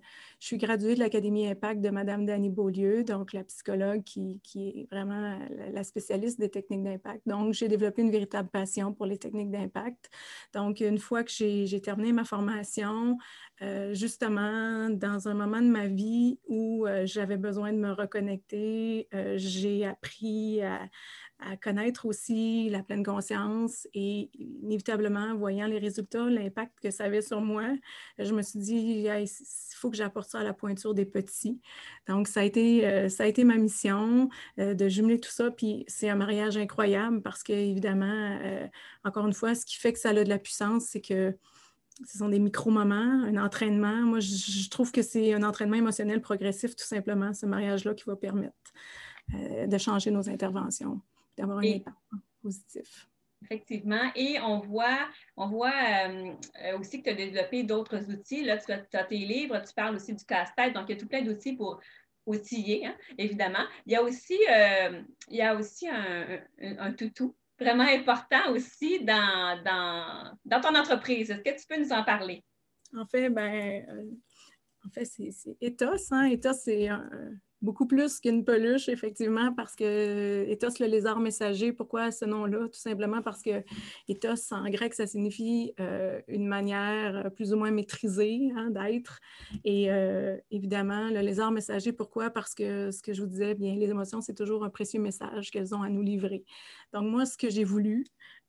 suis 0.47 0.59
graduée 0.59 0.95
de 0.95 0.99
l'Académie 0.99 1.47
Impact 1.47 1.81
de 1.81 1.89
Madame 1.89 2.27
Dany 2.27 2.51
Beaulieu, 2.51 3.03
donc 3.03 3.33
la 3.33 3.45
psychologue 3.45 4.03
qui, 4.03 4.41
qui 4.43 4.69
est 4.69 4.89
vraiment 4.91 5.39
la 5.73 5.85
spécialiste 5.85 6.39
des 6.39 6.51
techniques 6.51 6.83
d'impact. 6.83 7.23
Donc 7.27 7.55
j'ai 7.55 7.69
développé 7.69 8.03
une 8.03 8.11
véritable 8.11 8.51
passion 8.51 8.93
pour 8.93 9.07
les 9.07 9.17
techniques 9.17 9.51
d'impact. 9.51 10.11
Donc 10.53 10.81
une 10.81 10.99
fois 10.99 11.23
que 11.23 11.31
j'ai 11.31 11.81
terminé 11.81 12.13
ma 12.13 12.25
formation, 12.25 13.17
justement, 13.93 14.91
dans 14.91 15.29
un 15.29 15.35
moment 15.35 15.61
de 15.61 15.69
ma 15.69 15.87
vie 15.87 16.39
où 16.49 16.87
j'avais 17.05 17.37
besoin 17.37 17.73
de 17.73 17.79
me 17.79 17.93
reconnecter, 17.93 19.09
j'ai 19.37 19.87
appris 19.87 20.61
à, 20.63 20.89
connaître 21.63 22.07
aussi 22.07 22.71
la 22.71 22.83
pleine 22.83 23.05
conscience 23.05 23.87
et 23.93 24.31
inévitablement, 24.35 25.35
voyant 25.35 25.67
les 25.67 25.79
résultats, 25.79 26.27
l'impact 26.31 26.73
que 26.83 26.91
ça 26.91 27.05
avait 27.05 27.23
sur 27.23 27.41
moi, 27.41 27.65
je 28.19 28.33
me 28.33 28.41
suis 28.41 28.59
dit, 28.59 29.07
il 29.07 29.29
faut 29.85 29.91
que 29.91 29.97
j'apporte 29.97 30.31
ça 30.31 30.41
à 30.41 30.43
la 30.43 30.55
pointure 30.55 30.95
des 30.95 31.05
petits. 31.05 31.61
Donc, 32.09 32.29
ça 32.29 32.41
a 32.41 32.45
été, 32.45 32.87
euh, 32.87 33.09
ça 33.09 33.25
a 33.25 33.27
été 33.27 33.45
ma 33.45 33.57
mission 33.57 34.29
euh, 34.59 34.75
de 34.75 34.89
jumeler 34.89 35.21
tout 35.21 35.31
ça. 35.31 35.51
Puis, 35.51 35.85
c'est 35.89 36.09
un 36.09 36.15
mariage 36.15 36.57
incroyable 36.57 37.21
parce 37.21 37.43
que, 37.43 37.53
évidemment, 37.53 38.39
euh, 38.43 38.67
encore 39.05 39.27
une 39.27 39.35
fois, 39.35 39.55
ce 39.55 39.67
qui 39.67 39.77
fait 39.77 39.93
que 39.93 39.99
ça 39.99 40.11
a 40.11 40.15
de 40.15 40.29
la 40.29 40.39
puissance, 40.39 40.87
c'est 40.87 41.03
que 41.03 41.37
ce 42.05 42.19
sont 42.19 42.29
des 42.29 42.39
micro-moments, 42.39 43.25
un 43.25 43.37
entraînement. 43.37 44.03
Moi, 44.03 44.21
je 44.21 44.69
trouve 44.69 44.91
que 44.91 45.03
c'est 45.03 45.33
un 45.33 45.43
entraînement 45.43 45.77
émotionnel 45.77 46.21
progressif, 46.21 46.75
tout 46.75 46.85
simplement, 46.85 47.33
ce 47.33 47.47
mariage-là 47.47 47.95
qui 47.95 48.05
va 48.05 48.17
permettre 48.17 48.55
euh, 49.35 49.67
de 49.67 49.79
changer 49.79 50.11
nos 50.11 50.29
interventions, 50.29 51.01
d'avoir 51.37 51.59
un 51.59 51.63
impact 51.63 51.97
positif. 52.43 53.09
Effectivement. 53.45 54.11
Et 54.17 54.41
on 54.41 54.59
voit, 54.59 55.09
on 55.37 55.49
voit 55.49 55.73
euh, 56.09 56.79
aussi 56.79 57.03
que 57.03 57.05
tu 57.05 57.11
as 57.11 57.15
développé 57.15 57.63
d'autres 57.63 58.11
outils. 58.11 58.43
Là, 58.43 58.59
tu 58.59 58.73
as, 58.73 59.05
tes 59.05 59.19
livres, 59.19 59.63
tu 59.67 59.75
parles 59.75 59.97
aussi 59.97 60.15
du 60.15 60.25
casse-tête. 60.25 60.73
Donc, 60.73 60.85
il 60.89 60.95
y 60.95 60.97
a 60.97 61.01
tout 61.01 61.09
plein 61.09 61.23
d'outils 61.23 61.55
pour 61.55 61.81
outiller, 62.27 62.87
hein, 62.87 62.95
évidemment. 63.19 63.65
Il 63.87 63.93
y 63.93 63.97
a 63.97 64.03
aussi, 64.03 64.39
euh, 64.51 65.03
il 65.29 65.37
y 65.37 65.43
a 65.43 65.55
aussi 65.55 65.87
un, 65.89 66.41
un, 66.59 66.93
toutou 66.93 67.37
vraiment 67.59 67.85
important 67.85 68.51
aussi 68.51 69.05
dans, 69.05 69.63
dans, 69.65 70.39
dans 70.45 70.61
ton 70.61 70.75
entreprise. 70.75 71.31
Est-ce 71.31 71.43
que 71.43 71.61
tu 71.61 71.67
peux 71.69 71.81
nous 71.81 71.93
en 71.93 72.05
parler? 72.05 72.45
En 72.97 73.07
fait, 73.07 73.29
ben, 73.31 73.85
en 74.85 74.91
fait, 74.91 75.05
c'est 75.05 75.31
Ethos. 75.61 76.13
Hein? 76.13 76.27
Ethos, 76.27 76.53
c'est 76.65 76.89
un, 76.89 77.09
beaucoup 77.65 77.87
plus 77.87 78.21
qu'une 78.21 78.45
peluche, 78.45 78.89
effectivement, 78.89 79.53
parce 79.55 79.75
que 79.75 80.45
ethos, 80.49 80.79
le 80.79 80.87
lézard 80.87 81.19
messager, 81.19 81.73
pourquoi 81.73 82.11
ce 82.11 82.25
nom-là? 82.25 82.69
Tout 82.69 82.79
simplement 82.79 83.23
parce 83.23 83.43
que 83.43 83.65
ethos, 84.09 84.53
en 84.53 84.69
grec, 84.71 84.95
ça 84.95 85.07
signifie 85.07 85.73
euh, 85.81 86.21
une 86.29 86.47
manière 86.47 87.31
plus 87.35 87.53
ou 87.53 87.57
moins 87.57 87.71
maîtrisée 87.71 88.53
hein, 88.57 88.71
d'être. 88.71 89.19
Et 89.65 89.91
euh, 89.91 90.37
évidemment, 90.51 91.09
le 91.11 91.21
lézard 91.21 91.51
messager, 91.51 91.93
pourquoi? 91.93 92.31
Parce 92.31 92.55
que 92.55 92.91
ce 92.91 93.03
que 93.03 93.13
je 93.13 93.23
vous 93.23 93.29
disais, 93.29 93.55
bien, 93.55 93.75
les 93.75 93.91
émotions, 93.91 94.21
c'est 94.21 94.35
toujours 94.35 94.65
un 94.65 94.71
précieux 94.71 95.01
message 95.01 95.51
qu'elles 95.51 95.75
ont 95.75 95.83
à 95.83 95.89
nous 95.89 96.03
livrer. 96.03 96.45
Donc, 96.93 97.05
moi, 97.05 97.25
ce 97.25 97.37
que 97.37 97.49
j'ai 97.49 97.65
voulu, 97.65 98.05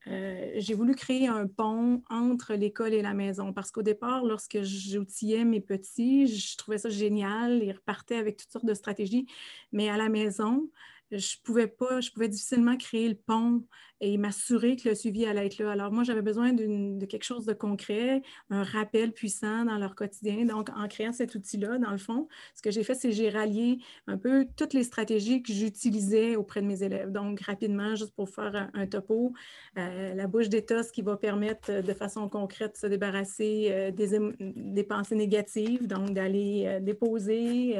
euh, 0.07 0.51
j'ai 0.55 0.73
voulu 0.73 0.95
créer 0.95 1.27
un 1.27 1.47
pont 1.47 2.03
entre 2.09 2.53
l'école 2.53 2.93
et 2.93 3.01
la 3.01 3.13
maison 3.13 3.53
parce 3.53 3.71
qu'au 3.71 3.81
départ, 3.81 4.23
lorsque 4.23 4.61
j'outillais 4.61 5.45
mes 5.45 5.61
petits, 5.61 6.27
je 6.27 6.57
trouvais 6.57 6.77
ça 6.77 6.89
génial. 6.89 7.63
Ils 7.63 7.71
repartaient 7.71 8.17
avec 8.17 8.37
toutes 8.37 8.51
sortes 8.51 8.65
de 8.65 8.73
stratégies. 8.73 9.27
Mais 9.71 9.89
à 9.89 9.97
la 9.97 10.09
maison, 10.09 10.69
je 11.11 11.35
pouvais 11.43 11.67
pas, 11.67 12.01
je 12.01 12.11
pouvais 12.11 12.29
difficilement 12.29 12.77
créer 12.77 13.09
le 13.09 13.15
pont 13.15 13.63
et 14.01 14.17
m'assurer 14.17 14.75
que 14.75 14.89
le 14.89 14.95
suivi 14.95 15.25
allait 15.25 15.45
être 15.45 15.57
là. 15.59 15.71
Alors 15.71 15.91
moi, 15.91 16.03
j'avais 16.03 16.21
besoin 16.21 16.51
de 16.53 17.05
quelque 17.05 17.23
chose 17.23 17.45
de 17.45 17.53
concret, 17.53 18.21
un 18.49 18.63
rappel 18.63 19.13
puissant 19.13 19.65
dans 19.65 19.77
leur 19.77 19.95
quotidien. 19.95 20.45
Donc, 20.45 20.69
en 20.75 20.87
créant 20.87 21.13
cet 21.13 21.33
outil-là, 21.35 21.77
dans 21.77 21.91
le 21.91 21.97
fond, 21.97 22.27
ce 22.55 22.61
que 22.61 22.71
j'ai 22.71 22.83
fait, 22.83 22.95
c'est 22.95 23.11
j'ai 23.11 23.29
rallié 23.29 23.79
un 24.07 24.17
peu 24.17 24.45
toutes 24.57 24.73
les 24.73 24.83
stratégies 24.83 25.41
que 25.41 25.53
j'utilisais 25.53 26.35
auprès 26.35 26.61
de 26.61 26.67
mes 26.67 26.83
élèves. 26.83 27.11
Donc, 27.11 27.39
rapidement, 27.41 27.95
juste 27.95 28.13
pour 28.15 28.29
faire 28.29 28.69
un, 28.73 28.85
topo, 28.85 29.33
euh, 29.77 30.13
la 30.13 30.27
bouche 30.27 30.49
d'éthos 30.49 30.91
qui 30.91 31.01
va 31.01 31.15
permettre 31.15 31.71
euh, 31.71 31.81
de 31.81 31.93
façon 31.93 32.27
concrète 32.27 32.73
de 32.73 32.77
se 32.77 32.87
débarrasser 32.87 33.69
euh, 33.71 33.91
des, 33.91 34.83
pensées 34.83 35.15
négatives, 35.15 35.87
donc 35.87 36.13
d'aller 36.13 36.79
déposer 36.81 37.75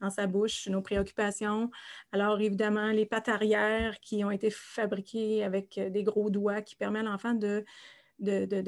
dans 0.00 0.10
sa 0.10 0.26
bouche 0.26 0.66
nos 0.68 0.80
préoccupations. 0.80 1.70
Alors, 2.10 2.40
évidemment, 2.40 2.67
les 2.70 3.06
pattes 3.06 3.28
arrière 3.28 3.98
qui 4.00 4.24
ont 4.24 4.30
été 4.30 4.50
fabriquées 4.50 5.44
avec 5.44 5.78
euh, 5.78 5.90
des 5.90 6.02
gros 6.02 6.30
doigts 6.30 6.62
qui 6.62 6.76
permet 6.76 7.00
à 7.00 7.02
l'enfant 7.02 7.34
de, 7.34 7.64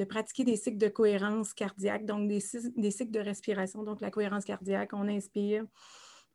pratiquer 0.05 0.43
des 0.43 0.55
cycles 0.55 0.77
de 0.77 0.87
cohérence 0.87 1.53
cardiaque, 1.53 2.05
donc 2.05 2.27
des, 2.27 2.39
cycles 2.39 3.11
de 3.11 3.19
respiration. 3.19 3.83
Donc, 3.83 4.01
la 4.01 4.11
cohérence 4.11 4.45
cardiaque, 4.45 4.91
on 4.93 5.07
inspire, 5.07 5.65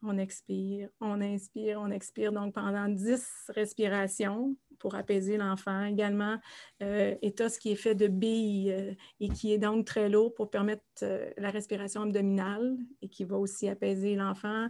on 0.03 0.19
expire, 0.19 0.89
on 1.01 1.21
inspire, 1.21 1.81
on 1.81 1.91
expire. 1.91 2.33
Donc, 2.33 2.55
pendant 2.55 2.89
10 2.89 3.25
respirations 3.49 4.57
pour 4.79 4.95
apaiser 4.95 5.37
l'enfant. 5.37 5.85
Également, 5.85 6.39
euh, 6.83 7.15
ce 7.23 7.59
qui 7.59 7.73
est 7.73 7.77
fait 7.77 7.95
de 7.95 8.07
billes 8.07 8.73
euh, 8.73 8.95
et 9.21 9.29
qui 9.29 9.53
est 9.53 9.59
donc 9.59 9.87
très 9.87 10.09
lourd 10.09 10.35
pour 10.35 10.51
permettre 10.51 10.83
euh, 11.03 11.31
la 11.37 11.51
respiration 11.51 12.03
abdominale 12.03 12.77
et 13.03 13.09
qui 13.09 13.25
va 13.25 13.37
aussi 13.37 13.69
apaiser 13.69 14.15
l'enfant. 14.15 14.69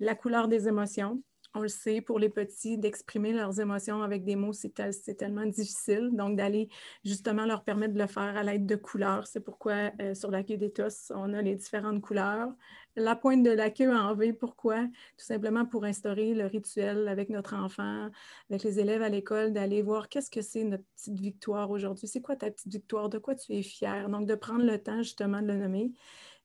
La 0.00 0.14
couleur 0.14 0.48
des 0.48 0.68
émotions 0.68 1.22
on 1.58 1.62
le 1.62 1.68
sait, 1.68 2.00
pour 2.00 2.18
les 2.18 2.28
petits, 2.28 2.78
d'exprimer 2.78 3.32
leurs 3.32 3.60
émotions 3.60 4.02
avec 4.02 4.24
des 4.24 4.36
mots, 4.36 4.52
c'est 4.52 4.72
tellement 5.16 5.44
difficile. 5.44 6.10
Donc, 6.12 6.36
d'aller 6.36 6.68
justement 7.04 7.46
leur 7.46 7.64
permettre 7.64 7.94
de 7.94 7.98
le 7.98 8.06
faire 8.06 8.36
à 8.36 8.42
l'aide 8.42 8.66
de 8.66 8.76
couleurs. 8.76 9.26
C'est 9.26 9.40
pourquoi 9.40 9.90
euh, 10.00 10.14
sur 10.14 10.30
la 10.30 10.42
queue 10.44 10.56
d'éthos, 10.56 11.10
on 11.14 11.34
a 11.34 11.42
les 11.42 11.56
différentes 11.56 12.00
couleurs. 12.00 12.48
La 12.96 13.16
pointe 13.16 13.42
de 13.42 13.50
la 13.50 13.70
queue 13.70 13.94
en 13.94 14.14
V, 14.14 14.32
pourquoi? 14.32 14.84
Tout 14.84 15.24
simplement 15.24 15.66
pour 15.66 15.84
instaurer 15.84 16.34
le 16.34 16.46
rituel 16.46 17.08
avec 17.08 17.28
notre 17.28 17.54
enfant, 17.54 18.08
avec 18.50 18.62
les 18.62 18.80
élèves 18.80 19.02
à 19.02 19.08
l'école, 19.08 19.52
d'aller 19.52 19.82
voir 19.82 20.08
qu'est-ce 20.08 20.30
que 20.30 20.42
c'est 20.42 20.64
notre 20.64 20.84
petite 20.96 21.18
victoire 21.18 21.70
aujourd'hui. 21.70 22.06
C'est 22.06 22.22
quoi 22.22 22.36
ta 22.36 22.50
petite 22.50 22.72
victoire? 22.72 23.08
De 23.08 23.18
quoi 23.18 23.34
tu 23.34 23.52
es 23.52 23.62
fier? 23.62 24.08
Donc, 24.08 24.26
de 24.26 24.34
prendre 24.34 24.64
le 24.64 24.78
temps 24.78 25.02
justement 25.02 25.42
de 25.42 25.48
le 25.48 25.56
nommer 25.56 25.92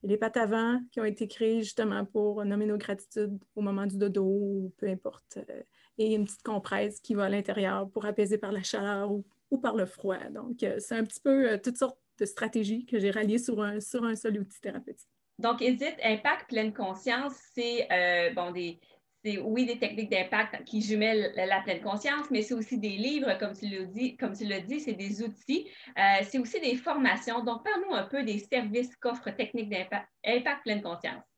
les 0.04 0.18
pattes 0.18 0.38
avant 0.38 0.80
qui 0.92 1.00
ont 1.00 1.06
été 1.06 1.28
créées 1.28 1.64
justement 1.64 2.06
pour 2.06 2.44
nommer 2.46 2.66
nos 2.66 2.78
gratitudes 2.78 3.40
au 3.56 3.62
moment 3.62 3.86
du 3.86 3.98
dodo 3.98 4.24
ou 4.24 4.74
peu 4.78 4.88
importe. 4.88 5.38
Euh, 5.50 5.62
et 5.98 6.14
une 6.14 6.26
petite 6.26 6.44
compresse 6.44 7.00
qui 7.00 7.14
va 7.14 7.26
à 7.26 7.30
l'intérieur 7.30 7.90
pour 7.90 8.06
apaiser 8.06 8.38
par 8.38 8.52
la 8.52 8.64
chaleur 8.64 9.12
ou, 9.12 9.24
par 9.62 9.76
le 9.76 9.86
froid. 9.86 10.18
Donc, 10.32 10.64
euh, 10.64 10.78
c'est 10.80 10.96
un 10.96 11.04
petit 11.04 11.20
peu 11.20 11.52
euh, 11.52 11.58
toutes 11.64 11.78
sortes 11.78 12.00
de 12.20 12.26
stratégies 12.26 12.86
que 12.86 13.00
j'ai 13.00 13.12
ralliées 13.12 13.38
sur 13.38 13.62
un, 13.62 13.80
sur 13.80 14.04
un 14.04 14.16
seul 14.16 14.40
outil 14.40 14.60
thérapeutique. 14.60 15.08
Donc, 15.38 15.62
Edith, 15.62 15.96
Impact 16.04 16.50
Pleine 16.50 16.74
Conscience, 16.74 17.34
c'est 17.54 17.88
bon, 18.36 18.52
des, 18.52 18.80
c'est 19.24 19.38
oui 19.38 19.66
des 19.66 19.80
techniques 19.80 20.10
d'impact 20.10 20.64
qui 20.66 20.82
jumellent 20.82 21.34
la 21.36 21.62
pleine 21.62 21.82
conscience, 21.82 22.30
mais 22.30 22.42
c'est 22.42 22.54
aussi 22.54 22.78
des 22.78 22.98
livres, 22.98 23.38
comme 23.40 23.54
tu 23.54 23.68
l'as 23.68 23.86
dit, 23.86 24.18
comme 24.18 24.36
tu 24.36 24.46
l'as 24.46 24.60
dit, 24.60 24.80
c'est 24.80 24.94
des 24.94 25.24
outils, 25.24 25.70
euh, 25.98 26.24
c'est 26.24 26.40
aussi 26.40 26.60
des 26.60 26.76
formations. 26.76 27.44
Donc, 27.44 27.64
parle-nous 27.64 27.96
un 27.96 28.04
peu 28.04 28.24
des 28.24 28.40
services 28.40 28.96
qu'offre 28.98 29.30
Techniques 29.32 29.70
d'impact 29.70 30.08
Impact 30.26 30.64
Pleine 30.64 30.82
Conscience. 30.82 31.33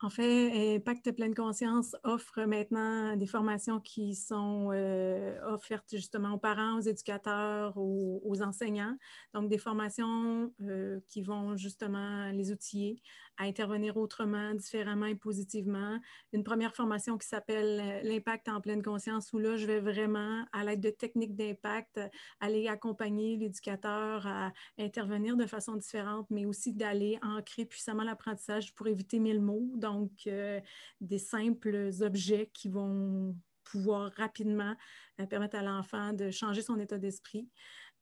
En 0.00 0.10
fait, 0.10 0.74
Impact 0.76 1.12
Pleine 1.12 1.34
Conscience 1.34 1.96
offre 2.02 2.42
maintenant 2.42 3.16
des 3.16 3.26
formations 3.26 3.80
qui 3.80 4.14
sont 4.14 4.70
euh, 4.72 5.38
offertes 5.46 5.94
justement 5.94 6.32
aux 6.32 6.38
parents, 6.38 6.76
aux 6.76 6.80
éducateurs, 6.80 7.72
aux, 7.76 8.42
enseignants. 8.42 8.96
Donc, 9.32 9.48
des 9.48 9.56
formations 9.56 10.52
euh, 10.60 11.00
qui 11.08 11.22
vont 11.22 11.56
justement 11.56 12.30
les 12.32 12.50
outiller 12.50 13.00
à 13.36 13.44
intervenir 13.44 13.96
autrement, 13.96 14.54
différemment 14.54 15.06
et 15.06 15.14
positivement. 15.14 15.98
Une 16.32 16.44
première 16.44 16.74
formation 16.74 17.16
qui 17.16 17.26
s'appelle 17.26 17.80
euh, 17.80 18.00
l'impact 18.02 18.48
en 18.48 18.60
pleine 18.60 18.82
conscience, 18.82 19.32
où 19.32 19.38
là, 19.38 19.56
je 19.56 19.66
vais 19.66 19.80
vraiment, 19.80 20.44
à 20.52 20.64
l'aide 20.64 20.80
de 20.80 20.90
techniques 20.90 21.34
d'impact, 21.34 22.00
aller 22.40 22.68
accompagner 22.68 23.36
l'éducateur 23.36 24.26
à 24.26 24.52
intervenir 24.78 25.36
de 25.36 25.46
façon 25.46 25.76
différente, 25.76 26.26
mais 26.30 26.46
aussi 26.46 26.74
d'aller 26.74 27.18
ancrer 27.22 27.64
puissamment 27.64 28.04
l'apprentissage 28.04 28.74
pour 28.74 28.86
éviter 28.88 29.18
mille 29.18 29.40
mots. 29.40 29.70
Donc, 29.84 30.26
euh, 30.26 30.60
des 31.02 31.18
simples 31.18 31.90
objets 32.00 32.50
qui 32.54 32.70
vont 32.70 33.36
pouvoir 33.64 34.12
rapidement 34.16 34.74
euh, 35.20 35.26
permettre 35.26 35.56
à 35.56 35.62
l'enfant 35.62 36.12
de 36.12 36.30
changer 36.30 36.62
son 36.62 36.78
état 36.78 36.98
d'esprit. 36.98 37.48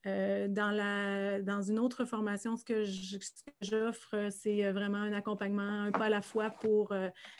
Euh, 0.05 0.49
dans, 0.49 1.63
une 1.63 1.79
autre 1.79 2.05
formation, 2.05 2.57
ce 2.57 2.65
que 2.65 2.83
j'offre, 3.61 4.31
c'est 4.33 4.65
euh, 4.65 4.73
vraiment 4.73 4.99
un 4.99 5.13
accompagnement 5.13 5.83
un 5.83 5.93
pas 5.93 6.07
à 6.07 6.09
la 6.09 6.23
fois 6.23 6.51
pour 6.51 6.93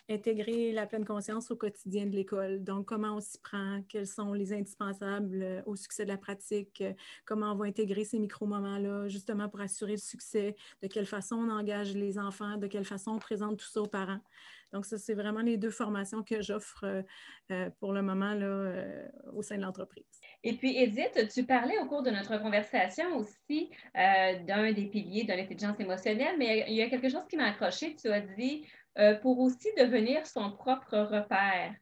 intégrer 0.09 0.71
la 0.71 0.87
pleine 0.87 1.05
conscience 1.05 1.51
au 1.51 1.57
quotidien 1.57 2.07
de 2.07 2.15
l'école. 2.15 2.63
Donc, 2.63 2.87
comment 2.87 3.17
on 3.17 3.21
s'y 3.21 3.39
prend, 3.41 3.83
quels 3.89 4.07
sont 4.07 4.33
les 4.33 4.53
indispensables 4.53 5.65
au 5.67 5.75
succès 5.75 6.05
de 6.05 6.11
la 6.11 6.19
pratique, 6.19 6.85
comment 7.25 7.53
on 7.53 7.57
va 7.57 7.65
intégrer 7.65 8.05
ces 8.05 8.21
micro-moments-là, 8.21 9.09
justement 9.09 9.49
pour 9.49 9.61
assurer 9.61 9.93
le 9.93 9.99
succès, 9.99 10.55
de 10.83 10.87
quelle 10.87 11.07
façon 11.07 11.37
on 11.37 11.51
engage 11.51 11.95
les 11.95 12.17
enfants, 12.17 12.59
de 12.59 12.69
quelle 12.69 12.85
façon 12.85 13.13
on 13.13 13.19
présente 13.19 13.59
tout 13.59 13.67
ça 13.67 13.81
aux 13.83 13.89
parents. 13.89 14.21
Donc, 14.73 14.87
ça, 14.87 14.99
c'est 14.99 15.15
vraiment 15.15 15.43
les 15.43 15.57
deux 15.57 15.71
formations 15.71 16.23
que 16.23 16.41
j'offre 16.43 17.05
pour 17.79 17.93
le 17.93 18.03
moment 18.03 18.35
là, 18.35 18.85
au 19.33 19.43
sein 19.43 19.57
de 19.57 19.63
l'entreprise. 19.63 20.05
Et 20.45 20.55
puis, 20.55 20.77
Edith, 20.77 21.29
tu 21.33 21.45
parlais 21.45 21.79
au 21.79 21.87
cours 21.87 22.03
de 22.03 22.11
notre 22.11 22.37
conversation 22.39 23.17
aussi 23.17 23.71
euh, 23.97 24.39
d'un 24.45 24.73
des 24.73 24.87
piliers 24.87 25.25
de 25.25 25.33
l'intelligence 25.33 25.79
émotionnelle, 25.79 26.37
mais 26.37 26.65
il 26.69 26.75
y 26.75 26.83
a 26.83 26.91
quelque 26.91 27.09
chose 27.09 27.27
qui 27.29 27.37
m'a 27.37 27.47
accroché. 27.47 27.95
Tu 27.95 28.09
as 28.09 28.21
dit 28.21 28.67
euh, 28.99 29.15
pour 29.17 29.39
aussi 29.39 29.69
devenir 29.79 30.27
son 30.27 30.51
propre 30.51 30.99
repère. 30.99 31.75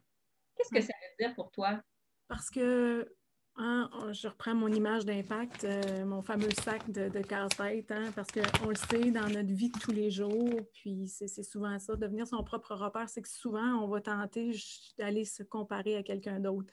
Qu'est-ce 0.56 0.70
que 0.70 0.80
ça 0.80 0.92
veut 0.92 1.26
dire 1.26 1.34
pour 1.34 1.50
toi? 1.50 1.80
Parce 2.28 2.50
que 2.50 3.10
hein, 3.56 3.90
je 4.12 4.28
reprends 4.28 4.54
mon 4.54 4.68
image 4.68 5.04
d'impact, 5.04 5.64
euh, 5.64 6.04
mon 6.04 6.22
fameux 6.22 6.50
sac 6.62 6.90
de, 6.90 7.08
de 7.08 7.20
casse-tête, 7.20 7.90
hein, 7.90 8.10
parce 8.14 8.28
qu'on 8.30 8.68
le 8.68 8.74
sait 8.74 9.10
dans 9.10 9.28
notre 9.28 9.52
vie 9.52 9.70
de 9.70 9.78
tous 9.78 9.92
les 9.92 10.10
jours, 10.10 10.60
puis 10.72 11.06
c'est 11.08 11.42
souvent 11.42 11.78
ça, 11.78 11.96
devenir 11.96 12.26
son 12.26 12.42
propre 12.42 12.74
repère, 12.74 13.08
c'est 13.08 13.22
que 13.22 13.28
souvent 13.28 13.82
on 13.82 13.88
va 13.88 14.00
tenter 14.00 14.52
d'aller 14.98 15.24
se 15.24 15.42
comparer 15.42 15.96
à 15.96 16.02
quelqu'un 16.02 16.40
d'autre. 16.40 16.72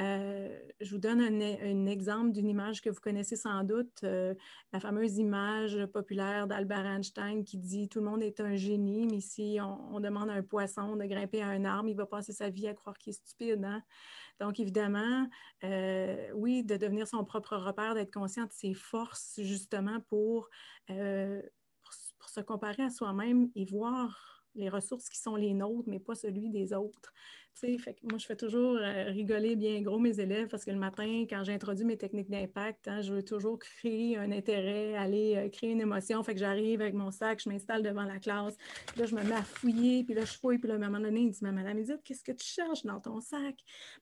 Euh, 0.00 0.56
je 0.80 0.90
vous 0.90 0.98
donne 0.98 1.20
un, 1.20 1.86
exemple 1.86 2.30
d'une 2.30 2.48
image 2.48 2.80
que 2.80 2.88
vous 2.88 3.00
connaissez 3.00 3.34
sans 3.34 3.64
doute, 3.64 4.04
euh, 4.04 4.32
la 4.72 4.78
fameuse 4.78 5.18
image 5.18 5.86
populaire 5.86 6.46
d'Albert 6.46 6.86
Einstein 6.86 7.42
qui 7.42 7.58
dit 7.58 7.88
Tout 7.88 7.98
le 7.98 8.04
monde 8.04 8.22
est 8.22 8.38
un 8.40 8.54
génie, 8.54 9.08
mais 9.08 9.20
si 9.20 9.58
on, 9.60 9.98
demande 9.98 10.30
à 10.30 10.34
un 10.34 10.42
poisson 10.42 10.94
de 10.94 11.04
grimper 11.04 11.42
à 11.42 11.48
un 11.48 11.64
arbre, 11.64 11.88
il 11.88 11.96
va 11.96 12.06
passer 12.06 12.32
sa 12.32 12.48
vie 12.48 12.68
à 12.68 12.74
croire 12.74 12.96
qu'il 12.96 13.10
est 13.10 13.14
stupide. 13.14 13.64
Hein. 13.64 13.82
Donc, 14.38 14.60
évidemment, 14.60 15.28
euh, 15.64 16.30
oui, 16.34 16.62
de 16.62 16.76
devenir 16.76 17.08
son 17.08 17.24
propre 17.24 17.56
repère, 17.56 17.94
d'être 17.94 18.12
conscient 18.12 18.44
de 18.44 18.52
ses 18.52 18.74
forces, 18.74 19.40
justement, 19.42 19.98
pour, 20.08 20.48
pour 20.86 22.28
se 22.28 22.40
comparer 22.40 22.84
à 22.84 22.90
soi-même 22.90 23.50
et 23.56 23.64
voir 23.64 24.44
les 24.54 24.68
ressources 24.68 25.08
qui 25.08 25.18
sont 25.18 25.34
les 25.34 25.54
nôtres, 25.54 25.88
mais 25.88 25.98
pas 25.98 26.14
celui 26.14 26.50
des 26.50 26.72
autres 26.72 27.12
moi, 28.04 28.18
je 28.18 28.26
fais 28.26 28.36
toujours 28.36 28.76
euh, 28.76 29.04
rigoler 29.08 29.56
bien 29.56 29.80
gros 29.80 29.98
mes 29.98 30.20
élèves 30.20 30.48
parce 30.48 30.64
que 30.64 30.70
le 30.70 30.78
matin, 30.78 31.24
quand 31.28 31.42
j'introduis 31.44 31.84
mes 31.84 31.96
techniques 31.96 32.30
d'impact, 32.30 32.86
hein, 32.88 33.00
je 33.00 33.12
veux 33.12 33.24
toujours 33.24 33.58
créer 33.58 34.16
un 34.16 34.30
intérêt, 34.30 34.94
aller 34.94 35.34
euh, 35.36 35.48
créer 35.48 35.70
une 35.70 35.80
émotion. 35.80 36.22
Fait 36.22 36.34
que 36.34 36.40
j'arrive 36.40 36.80
avec 36.80 36.94
mon 36.94 37.10
sac, 37.10 37.40
je 37.42 37.48
m'installe 37.48 37.82
devant 37.82 38.04
la 38.04 38.18
classe, 38.18 38.56
puis 38.88 39.00
là, 39.00 39.06
je 39.06 39.14
me 39.14 39.22
mets 39.22 39.34
à 39.34 39.42
fouiller, 39.42 40.04
puis 40.04 40.14
là, 40.14 40.24
je 40.24 40.38
fouille, 40.38 40.58
puis 40.58 40.68
là, 40.68 40.74
à 40.74 40.76
un 40.76 40.80
moment 40.80 41.00
donné, 41.00 41.20
il 41.20 41.30
dit 41.30 41.38
Madame 41.42 41.78
Edith, 41.78 42.00
qu'est-ce 42.04 42.22
que 42.22 42.32
tu 42.32 42.46
cherches 42.46 42.84
dans 42.84 43.00
ton 43.00 43.20
sac? 43.20 43.56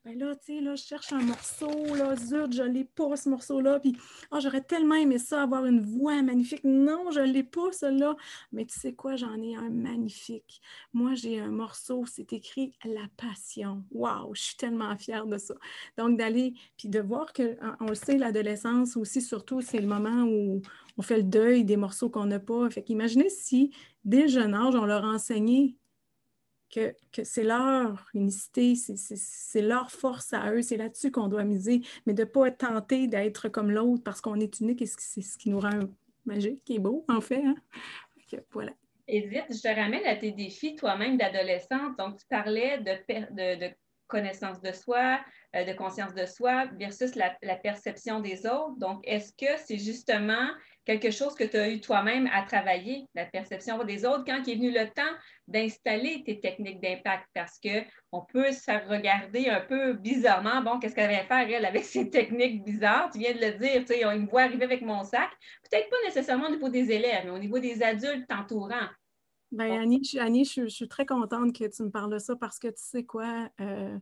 Ben 0.05 0.17
là, 0.17 0.35
tu 0.35 0.57
sais, 0.57 0.61
là, 0.61 0.75
je 0.75 0.83
cherche 0.83 1.11
un 1.13 1.23
morceau, 1.23 1.95
là, 1.95 2.15
zut, 2.15 2.53
je 2.53 2.63
l'ai 2.63 2.85
pas, 2.85 3.15
ce 3.15 3.29
morceau-là, 3.29 3.79
puis 3.79 3.95
oh, 4.31 4.39
j'aurais 4.39 4.61
tellement 4.61 4.95
aimé 4.95 5.17
ça, 5.17 5.41
avoir 5.41 5.65
une 5.65 5.81
voix 5.81 6.21
magnifique. 6.21 6.63
Non, 6.63 7.11
je 7.11 7.21
l'ai 7.21 7.43
pas, 7.43 7.71
celui-là. 7.71 8.15
Mais 8.51 8.65
tu 8.65 8.79
sais 8.79 8.93
quoi, 8.93 9.15
j'en 9.15 9.41
ai 9.41 9.55
un 9.55 9.69
magnifique. 9.69 10.61
Moi, 10.93 11.15
j'ai 11.15 11.39
un 11.39 11.51
morceau, 11.51 12.05
c'est 12.05 12.33
écrit 12.33 12.73
La 12.85 13.07
passion 13.17 13.46
Wow, 13.91 14.33
je 14.33 14.41
suis 14.41 14.55
tellement 14.57 14.95
fière 14.97 15.25
de 15.25 15.37
ça. 15.37 15.55
Donc, 15.97 16.17
d'aller, 16.17 16.53
puis 16.77 16.89
de 16.89 16.99
voir 16.99 17.33
que, 17.33 17.57
on 17.79 17.87
le 17.87 17.95
sait, 17.95 18.17
l'adolescence 18.17 18.97
aussi, 18.97 19.21
surtout, 19.21 19.61
c'est 19.61 19.79
le 19.79 19.87
moment 19.87 20.23
où 20.23 20.61
on 20.97 21.01
fait 21.01 21.17
le 21.17 21.23
deuil 21.23 21.63
des 21.63 21.77
morceaux 21.77 22.09
qu'on 22.09 22.25
n'a 22.25 22.39
pas. 22.39 22.69
Fait 22.69 22.83
qu'imaginez 22.83 23.29
si, 23.29 23.71
dès 24.03 24.23
le 24.23 24.27
jeune 24.27 24.53
âge, 24.53 24.75
on 24.75 24.85
leur 24.85 25.03
enseignait 25.03 25.75
que, 26.69 26.93
que 27.11 27.23
c'est 27.23 27.43
leur 27.43 28.05
unicité, 28.13 28.75
c'est 28.75 29.61
leur 29.61 29.91
force 29.91 30.33
à 30.33 30.51
eux, 30.53 30.61
c'est 30.61 30.77
là-dessus 30.77 31.11
qu'on 31.11 31.29
doit 31.29 31.45
miser, 31.45 31.81
mais 32.05 32.13
de 32.13 32.23
ne 32.23 32.27
pas 32.27 32.47
être 32.47 32.57
tenté 32.57 33.07
d'être 33.07 33.47
comme 33.47 33.71
l'autre 33.71 34.03
parce 34.03 34.19
qu'on 34.19 34.39
est 34.39 34.59
unique 34.59 34.81
et 34.81 34.85
c'est 34.85 35.21
ce 35.21 35.37
qui 35.37 35.49
nous 35.49 35.59
rend 35.59 35.79
magique, 36.25 36.69
est 36.69 36.79
beau, 36.79 37.05
en 37.07 37.21
fait. 37.21 37.43
Hein? 37.43 37.55
voilà. 38.51 38.73
Edith, 39.07 39.45
je 39.49 39.61
te 39.61 39.67
ramène 39.67 40.05
à 40.05 40.15
tes 40.15 40.31
défis 40.31 40.75
toi-même 40.75 41.17
d'adolescente. 41.17 41.97
Donc, 41.97 42.17
tu 42.17 42.25
parlais 42.29 42.79
de, 42.79 43.55
de, 43.55 43.73
connaissance 44.07 44.61
de 44.61 44.71
soi, 44.71 45.19
euh, 45.55 45.65
de 45.65 45.73
conscience 45.73 46.13
de 46.13 46.25
soi 46.25 46.65
versus 46.79 47.15
la, 47.15 47.55
perception 47.55 48.19
des 48.19 48.45
autres. 48.45 48.77
Donc, 48.77 49.01
est-ce 49.03 49.33
que 49.33 49.59
c'est 49.65 49.77
justement 49.77 50.49
quelque 50.87 51.11
chose 51.11 51.35
que 51.35 51.43
tu 51.43 51.57
as 51.57 51.69
eu 51.69 51.81
toi-même 51.81 52.29
à 52.33 52.43
travailler, 52.43 53.07
la 53.13 53.25
perception 53.25 53.83
des 53.83 54.05
autres, 54.05 54.23
quand 54.25 54.41
il 54.47 54.53
est 54.53 54.55
venu 54.55 54.71
le 54.71 54.89
temps 54.89 55.17
d'installer 55.45 56.23
tes 56.25 56.39
techniques 56.39 56.81
d'impact? 56.81 57.27
Parce 57.33 57.59
qu'on 57.59 58.25
peut 58.31 58.53
se 58.53 58.71
regarder 58.89 59.49
un 59.49 59.59
peu 59.59 59.93
bizarrement. 59.93 60.61
Bon, 60.61 60.79
qu'est-ce 60.79 60.95
qu'elle 60.95 61.09
vient 61.09 61.25
faire, 61.25 61.45
elle, 61.49 61.65
avec 61.65 61.83
ses 61.83 62.09
techniques 62.09 62.63
bizarres? 62.63 63.09
Tu 63.11 63.19
viens 63.19 63.33
de 63.33 63.41
le 63.41 63.57
dire, 63.59 63.81
tu 63.81 63.87
sais, 63.87 64.05
on 64.05 64.17
me 64.17 64.27
voit 64.27 64.43
arriver 64.43 64.63
avec 64.63 64.81
mon 64.81 65.03
sac. 65.03 65.29
Peut-être 65.69 65.89
pas 65.89 65.97
nécessairement 66.05 66.47
au 66.47 66.51
niveau 66.51 66.69
des 66.69 66.89
élèves, 66.89 67.25
mais 67.25 67.31
au 67.31 67.39
niveau 67.39 67.59
des 67.59 67.83
adultes 67.83 68.25
t'entourant. 68.29 68.87
Bien, 69.51 69.81
Annie, 69.81 70.45
je, 70.45 70.67
suis 70.67 70.87
très 70.87 71.05
contente 71.05 71.53
que 71.53 71.65
tu 71.65 71.83
me 71.83 71.89
parles 71.89 72.13
de 72.13 72.19
ça 72.19 72.37
parce 72.37 72.59
que 72.59 72.67
tu 72.69 72.81
sais 72.81 73.03
quoi, 73.03 73.49
euh, 73.59 73.97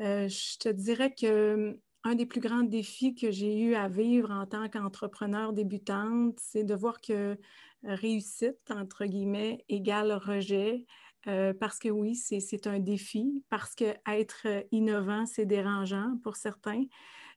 euh, 0.00 0.28
je 0.28 0.58
te 0.58 0.68
dirais 0.70 1.14
que 1.14 1.78
un 2.06 2.14
des 2.14 2.24
plus 2.24 2.40
grands 2.40 2.62
défis 2.62 3.16
que 3.16 3.32
j'ai 3.32 3.58
eu 3.58 3.74
à 3.74 3.88
vivre 3.88 4.30
en 4.30 4.46
tant 4.46 4.68
qu'entrepreneur 4.68 5.52
débutante, 5.52 6.38
c'est 6.40 6.62
de 6.62 6.74
voir 6.74 7.00
que 7.00 7.36
réussite, 7.82 8.70
entre 8.70 9.06
guillemets, 9.06 9.64
égale 9.68 10.12
rejet. 10.12 10.84
Euh, 11.26 11.52
parce 11.52 11.80
que 11.80 11.88
oui, 11.88 12.14
c'est 12.14 12.66
un 12.68 12.78
défi, 12.78 13.42
parce 13.48 13.74
que 13.74 13.96
être 14.08 14.46
innovant, 14.70 15.26
c'est 15.26 15.46
dérangeant 15.46 16.16
pour 16.22 16.36
certains. 16.36 16.84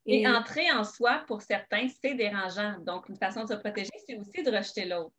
Et, 0.05 0.21
Et 0.21 0.27
entrer 0.27 0.71
en 0.71 0.83
soi, 0.83 1.23
pour 1.27 1.41
certains, 1.41 1.87
c'est 2.01 2.13
dérangeant. 2.13 2.75
Donc, 2.85 3.09
une 3.09 3.17
façon 3.17 3.45
de 3.45 3.49
se 3.49 3.55
protéger, 3.55 3.89
c'est 4.07 4.17
aussi 4.19 4.43
de 4.43 4.55
rejeter 4.55 4.85
l'autre. 4.85 5.15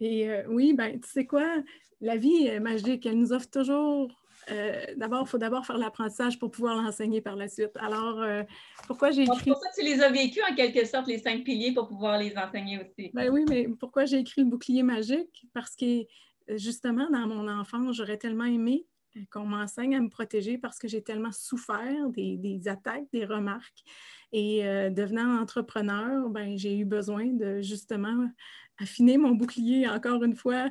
Et 0.00 0.28
euh, 0.28 0.44
oui, 0.48 0.74
ben, 0.74 1.00
tu 1.00 1.08
sais 1.08 1.26
quoi, 1.26 1.62
la 2.02 2.18
vie 2.18 2.46
est 2.46 2.60
magique, 2.60 3.06
elle 3.06 3.18
nous 3.18 3.32
offre 3.32 3.48
toujours. 3.48 4.14
Euh, 4.50 4.84
d'abord, 4.96 5.22
il 5.26 5.28
faut 5.28 5.38
d'abord 5.38 5.66
faire 5.66 5.78
l'apprentissage 5.78 6.38
pour 6.38 6.50
pouvoir 6.50 6.76
l'enseigner 6.76 7.20
par 7.20 7.36
la 7.36 7.48
suite. 7.48 7.76
Alors, 7.76 8.20
euh, 8.20 8.42
pourquoi 8.86 9.10
j'ai 9.10 9.22
écrit. 9.22 9.50
Pour 9.50 9.60
ça, 9.60 9.68
tu 9.76 9.84
les 9.84 10.00
as 10.00 10.10
vécus 10.10 10.42
en 10.50 10.54
quelque 10.54 10.84
sorte, 10.84 11.06
les 11.06 11.18
cinq 11.18 11.44
piliers, 11.44 11.72
pour 11.72 11.88
pouvoir 11.88 12.18
les 12.18 12.36
enseigner 12.36 12.78
aussi. 12.78 13.10
Ben 13.12 13.30
oui, 13.30 13.44
mais 13.48 13.68
pourquoi 13.68 14.04
j'ai 14.04 14.18
écrit 14.18 14.42
le 14.42 14.48
bouclier 14.48 14.82
magique? 14.82 15.46
Parce 15.52 15.76
que 15.76 16.04
justement, 16.56 17.08
dans 17.10 17.26
mon 17.26 17.48
enfance, 17.48 17.96
j'aurais 17.96 18.18
tellement 18.18 18.44
aimé 18.44 18.86
qu'on 19.32 19.44
m'enseigne 19.44 19.96
à 19.96 20.00
me 20.00 20.08
protéger 20.08 20.58
parce 20.58 20.78
que 20.78 20.88
j'ai 20.88 21.02
tellement 21.02 21.32
souffert 21.32 22.08
des, 22.10 22.60
attaques, 22.66 23.06
des 23.12 23.24
remarques. 23.24 23.82
Et 24.32 24.62
devenant 24.90 25.40
entrepreneur, 25.40 26.28
ben, 26.28 26.56
j'ai 26.58 26.76
eu 26.76 26.84
besoin 26.84 27.26
de 27.26 27.60
justement 27.62 28.28
affiner 28.78 29.18
mon 29.18 29.32
bouclier 29.32 29.88
encore 29.88 30.22
une 30.24 30.34
fois. 30.34 30.70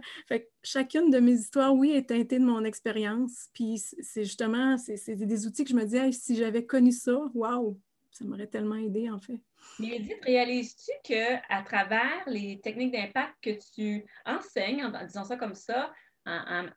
Chacune 0.64 1.10
de 1.10 1.20
mes 1.20 1.34
histoires, 1.34 1.74
oui, 1.74 1.92
est 1.92 2.10
teintée 2.10 2.40
de 2.40 2.46
mon 2.46 2.64
expérience. 2.64 3.50
Puis 3.54 3.78
c'est 4.02 4.24
justement, 4.24 4.78
c'est 4.78 5.16
des 5.16 5.46
outils 5.46 5.64
que 5.64 5.70
je 5.70 5.76
me 5.76 5.86
dis, 5.86 6.14
si 6.14 6.36
j'avais 6.36 6.66
connu 6.66 6.92
ça, 6.92 7.18
waouh, 7.34 7.80
ça 8.12 8.26
m'aurait 8.26 8.48
tellement 8.48 8.76
aidé 8.76 9.10
en 9.10 9.20
fait. 9.20 9.40
Mais 9.80 9.98
Edith, 9.98 10.24
réalises-tu 10.24 10.92
qu'à 11.04 11.62
travers 11.66 12.24
les 12.28 12.60
techniques 12.62 12.94
d'impact 12.94 13.36
que 13.42 13.60
tu 13.76 14.06
enseignes, 14.26 14.84
en 14.84 15.06
disant 15.06 15.26
ça 15.26 15.36
comme 15.36 15.56
ça, 15.56 15.92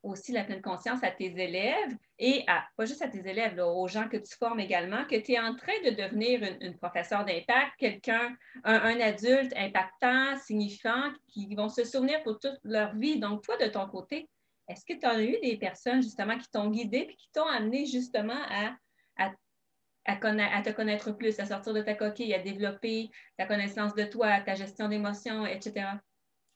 aussi 0.02 0.32
la 0.32 0.44
pleine 0.44 0.62
conscience 0.62 1.02
à 1.02 1.10
tes 1.10 1.26
élèves 1.26 1.96
et 2.18 2.44
à, 2.46 2.64
pas 2.76 2.84
juste 2.84 3.02
à 3.02 3.08
tes 3.08 3.26
élèves, 3.28 3.58
aux 3.58 3.88
gens 3.88 4.08
que 4.08 4.16
tu 4.16 4.36
formes 4.36 4.60
également, 4.60 5.04
que 5.04 5.16
tu 5.16 5.32
es 5.32 5.40
en 5.40 5.54
train 5.54 5.72
de 5.84 5.90
devenir 5.90 6.40
une, 6.60 6.76
professeure 6.76 7.24
d'impact, 7.24 7.72
quelqu'un, 7.78 8.36
un, 8.64 9.00
adulte 9.00 9.52
impactant, 9.56 10.36
signifiant, 10.38 11.12
qui 11.28 11.54
vont 11.54 11.68
se 11.68 11.84
souvenir 11.84 12.22
pour 12.22 12.38
toute 12.38 12.58
leur 12.64 12.94
vie. 12.94 13.18
Donc, 13.18 13.42
toi, 13.42 13.56
de 13.56 13.66
ton 13.66 13.86
côté, 13.86 14.28
Est-ce 14.68 14.84
que 14.84 14.98
tu 14.98 15.06
as 15.06 15.22
eu 15.22 15.36
des 15.42 15.56
personnes 15.56 16.02
justement 16.02 16.38
qui 16.38 16.48
t'ont 16.48 16.70
guidé 16.70 16.98
et 16.98 17.16
qui 17.16 17.28
t'ont 17.32 17.46
amené 17.46 17.86
justement 17.86 18.40
à, 18.48 18.76
à, 19.16 20.16
te 20.16 20.70
connaître 20.70 21.10
plus, 21.12 21.40
à 21.40 21.46
sortir 21.46 21.74
de 21.74 21.82
ta 21.82 21.94
coquille, 21.94 22.34
à 22.34 22.38
développer 22.38 23.10
ta 23.36 23.46
connaissance 23.46 23.94
de 23.94 24.04
toi, 24.04 24.40
ta 24.40 24.54
gestion 24.54 24.88
d'émotions, 24.88 25.44
etc.? 25.44 25.86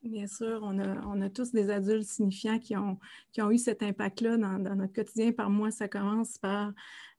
Bien 0.04 0.26
sûr, 0.26 0.60
on 0.62 0.78
a, 1.22 1.30
tous 1.30 1.52
des 1.52 1.70
adultes 1.70 2.06
signifiants 2.06 2.58
qui 2.58 2.76
ont, 2.76 2.98
eu 3.50 3.56
cet 3.56 3.82
impact-là 3.82 4.36
dans, 4.36 4.58
notre 4.58 4.92
quotidien. 4.92 5.32
Par 5.32 5.48
moi, 5.48 5.70
ça 5.70 5.88
commence 5.88 6.36
par 6.36 6.74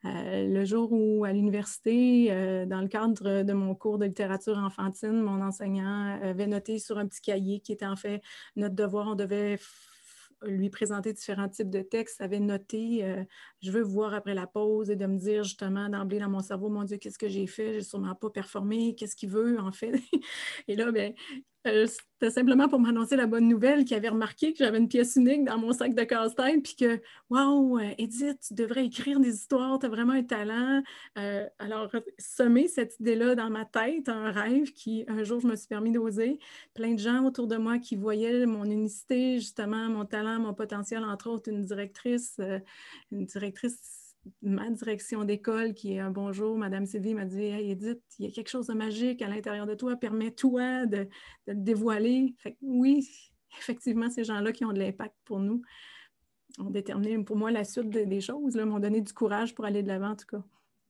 euh, 0.06 0.48
le 0.48 0.66
jour 0.66 0.92
où, 0.92 1.26
à 1.26 1.34
l'université, 1.34 2.28
euh, 2.30 2.68
dans 2.68 2.82
le 2.82 2.88
cadre 2.88 3.42
de 3.42 3.54
mon 3.54 3.74
cours 3.74 3.98
de 3.98 4.06
littérature 4.06 4.60
enfantine, 4.60 5.20
mon 5.20 5.42
enseignant 5.42 6.20
avait 6.22 6.46
noté 6.46 6.78
sur 6.78 7.00
un 7.00 7.08
petit 7.08 7.22
cahier 7.22 7.60
qui 7.60 7.72
était 7.72 7.88
en 7.88 7.96
fait 7.96 8.22
notre 8.56 8.76
devoir. 8.76 9.08
On 9.08 9.16
devait 9.16 9.58
lui 10.44 10.70
présenter 10.70 11.12
différents 11.12 11.50
types 11.50 11.72
de 11.72 11.82
textes, 11.82 12.22
avait 12.22 12.40
noté 12.40 13.04
euh, 13.04 13.24
Je 13.64 13.72
veux 13.72 13.82
voir 13.82 14.14
après 14.14 14.36
la 14.36 14.46
pause 14.46 14.92
et 14.92 14.96
de 14.96 15.08
me 15.08 15.18
dire 15.18 15.44
justement 15.44 15.90
d'emblée 15.90 16.20
dans 16.20 16.30
mon 16.30 16.42
cerveau, 16.42 16.70
mon 16.70 16.84
Dieu, 16.84 16.98
qu'est-ce 16.98 17.18
que 17.18 17.30
j'ai 17.30 17.48
fait? 17.48 17.72
Je 17.72 17.78
n'ai 17.78 17.84
sûrement 17.84 18.14
pas 18.14 18.30
performé, 18.30 18.94
qu'est-ce 18.94 19.16
qu'il 19.16 19.30
veut 19.30 19.60
en 19.60 19.72
fait? 19.72 19.94
et 20.68 20.76
là, 20.76 20.92
ben, 20.92 21.14
euh, 21.66 21.88
c'était 21.88 22.32
simplement 22.32 22.70
pour 22.70 22.80
m'annoncer 22.80 23.16
la 23.16 23.28
bonne 23.28 23.48
nouvelle 23.48 23.84
qu'il 23.84 23.98
avait 23.98 24.10
remarqué 24.10 24.54
que 24.54 24.60
j'avais 24.60 24.78
une 24.78 24.88
pièce 24.88 25.16
unique 25.16 25.44
dans 25.44 25.58
mon 25.58 25.74
sac 25.74 25.94
de 25.94 26.04
casse-tête, 26.04 26.64
puis 26.64 26.76
que, 26.76 27.02
waouh, 27.30 27.80
Edith, 27.98 28.40
tu 28.48 28.54
devrais 28.54 28.86
écrire 28.86 29.20
des 29.20 29.34
histoires, 29.36 29.80
tu 29.80 29.86
as 29.86 29.90
vraiment 29.90 30.14
un 30.14 30.24
talent. 30.24 30.82
Euh, 31.18 31.46
alors, 31.60 31.92
semer 32.18 32.68
cette 32.68 33.00
idée-là 33.00 33.36
dans 33.36 33.50
ma 33.50 33.66
tête, 33.66 34.08
un 34.10 34.32
rêve 34.32 34.72
qui, 34.72 35.04
un 35.08 35.24
jour, 35.24 35.42
je 35.42 35.48
me 35.48 35.56
suis 35.56 35.68
permis 35.68 35.92
d'oser. 35.92 36.40
Plein 36.74 36.94
de 36.94 37.00
gens 37.00 37.26
autour 37.26 37.48
de 37.48 37.58
moi 37.58 37.80
qui 37.80 37.96
voyaient 37.96 38.46
mon 38.46 38.66
unicité, 38.66 39.40
justement, 39.40 39.90
mon 39.90 40.06
talent, 40.06 40.40
mon 40.40 40.54
potentiel, 40.54 41.04
entre 41.04 41.30
autres, 41.30 41.50
une 41.50 41.64
directrice, 41.64 42.36
euh, 42.40 42.60
une 43.12 43.26
directrice 43.26 44.05
ma 44.42 44.70
direction 44.70 45.24
d'école 45.24 45.74
qui 45.74 45.94
est 45.94 46.00
un 46.00 46.12
bonjour, 46.12 46.58
Madame 46.58 46.86
Sylvie 46.86 47.14
m'a 47.14 47.26
dit 47.26 47.44
Hey 47.44 47.72
Edith, 47.72 48.02
il 48.20 48.26
y 48.26 48.28
a 48.28 48.32
quelque 48.32 48.50
chose 48.50 48.68
de 48.68 48.74
magique 48.74 49.22
à 49.22 49.28
l'intérieur 49.28 49.66
de 49.66 49.76
toi, 49.76 49.96
permets-toi 49.96 50.86
de, 50.86 50.98
de, 50.98 51.08
le 51.48 51.56
dévoiler. 51.56 52.36
oui, 52.62 53.08
effectivement, 53.60 54.10
ces 54.10 54.24
gens-là 54.24 54.52
qui 54.52 54.66
ont 54.66 54.74
de 54.74 54.80
l'impact 54.80 55.16
pour 55.26 55.40
nous 55.40 55.62
ont 56.60 56.70
déterminé 56.70 57.22
pour 57.24 57.36
moi 57.36 57.52
la 57.52 57.64
suite 57.64 57.90
des 57.90 58.22
choses, 58.22 58.56
m'ont 58.56 58.80
donné 58.80 59.02
du 59.02 59.14
courage 59.14 59.54
pour 59.54 59.66
aller 59.66 59.84
de 59.84 59.88
l'avant 59.88 60.12
en 60.12 60.16
tout 60.16 60.26
cas. 60.26 60.44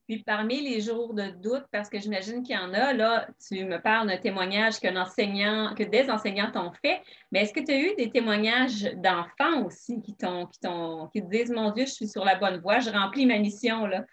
Puis 0.06 0.22
parmi 0.22 0.62
les 0.62 0.80
jours 0.80 1.14
de 1.14 1.30
doute, 1.42 1.64
parce 1.72 1.88
que 1.88 1.98
j'imagine 1.98 2.44
qu'il 2.44 2.54
y 2.54 2.58
en 2.58 2.72
a, 2.72 2.92
là, 2.92 3.26
tu 3.48 3.64
me 3.64 3.78
parles 3.78 4.06
d'un 4.06 4.18
témoignage 4.18 4.78
que 4.78 5.82
des 5.82 6.10
enseignants 6.10 6.50
t'ont 6.52 6.72
fait, 6.80 7.02
mais 7.32 7.42
est-ce 7.42 7.52
que 7.52 7.60
tu 7.60 7.72
as 7.72 7.80
eu 7.80 7.94
des 7.96 8.10
témoignages 8.10 8.84
d'enfants 8.96 9.64
aussi 9.64 10.00
qui 10.02 10.14
t'ont, 10.14 10.46
qui 10.46 11.22
te 11.22 11.28
disent 11.28 11.50
Mon 11.50 11.72
Dieu, 11.72 11.86
je 11.86 11.92
suis 11.92 12.08
sur 12.08 12.24
la 12.24 12.36
bonne 12.36 12.60
voie, 12.60 12.78
je 12.78 12.90
remplis 12.90 13.26
ma 13.26 13.38
mission 13.38 13.86
là? 13.86 14.04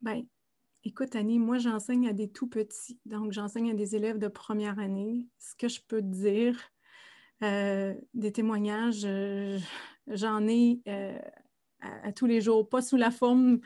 Bien, 0.00 0.22
écoute, 0.82 1.14
Annie, 1.14 1.38
moi 1.38 1.58
j'enseigne 1.58 2.08
à 2.08 2.14
des 2.14 2.30
tout 2.30 2.48
petits, 2.48 2.98
donc 3.04 3.32
j'enseigne 3.32 3.70
à 3.70 3.74
des 3.74 3.94
élèves 3.96 4.18
de 4.18 4.28
première 4.28 4.78
année. 4.78 5.26
Ce 5.38 5.54
que 5.54 5.68
je 5.68 5.80
peux 5.86 6.00
te 6.00 6.06
dire, 6.06 6.58
euh, 7.42 7.94
des 8.14 8.32
témoignages, 8.32 9.04
euh, 9.04 9.58
j'en 10.06 10.46
ai 10.48 10.80
euh, 10.88 11.18
à, 11.82 12.12
tous 12.12 12.26
les 12.26 12.40
jours, 12.40 12.68
pas 12.68 12.82
sous 12.82 12.96
la 12.96 13.10
forme 13.10 13.60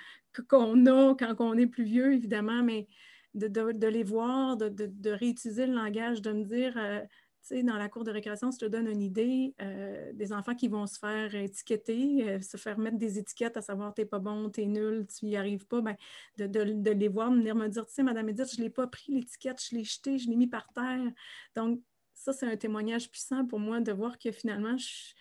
qu'on 0.48 0.86
a 0.86 1.14
quand 1.14 1.36
on 1.40 1.54
est 1.54 1.66
plus 1.66 1.84
vieux, 1.84 2.14
évidemment, 2.14 2.62
mais 2.62 2.88
de, 3.34 3.86
les 3.86 4.02
voir, 4.02 4.56
de, 4.56 5.10
réutiliser 5.10 5.66
le 5.66 5.74
langage, 5.74 6.22
de 6.22 6.32
me 6.32 6.44
dire, 6.44 6.74
euh, 6.76 7.00
tu 7.42 7.56
sais, 7.56 7.62
dans 7.62 7.76
la 7.76 7.88
cour 7.88 8.02
de 8.02 8.10
récréation, 8.10 8.50
si 8.50 8.58
je 8.58 8.66
te 8.66 8.70
donne 8.70 8.88
une 8.88 9.02
idée, 9.02 9.54
euh, 9.60 10.12
des 10.14 10.32
enfants 10.32 10.54
qui 10.54 10.68
vont 10.68 10.86
se 10.86 10.98
faire 10.98 11.34
étiqueter, 11.34 12.28
euh, 12.28 12.40
se 12.40 12.56
faire 12.56 12.78
mettre 12.78 12.96
des 12.96 13.18
étiquettes, 13.18 13.56
à 13.56 13.62
savoir 13.62 13.92
t'es 13.94 14.06
pas 14.06 14.18
bon, 14.18 14.48
t'es 14.48 14.64
nul, 14.64 15.06
tu 15.06 15.26
n'y 15.26 15.36
arrives 15.36 15.66
pas, 15.66 15.82
ben, 15.82 15.96
de, 16.38 16.90
les 16.90 17.08
voir 17.08 17.30
venir 17.30 17.54
me 17.54 17.68
dire, 17.68 17.86
tu 17.86 17.92
sais, 17.92 18.02
Madame 18.02 18.28
Edith, 18.30 18.50
je 18.52 18.58
ne 18.58 18.64
l'ai 18.64 18.70
pas 18.70 18.86
pris 18.86 19.12
l'étiquette, 19.12 19.62
je 19.62 19.76
l'ai 19.76 19.84
jeté, 19.84 20.18
je 20.18 20.28
l'ai 20.28 20.36
mis 20.36 20.48
par 20.48 20.72
terre. 20.72 21.12
Donc, 21.54 21.80
ça, 22.14 22.32
c'est 22.32 22.46
un 22.46 22.56
témoignage 22.56 23.10
puissant 23.10 23.44
pour 23.44 23.60
moi 23.60 23.80
de 23.80 23.92
voir 23.92 24.18
que 24.18 24.32
finalement, 24.32 24.76
je, 24.78 25.12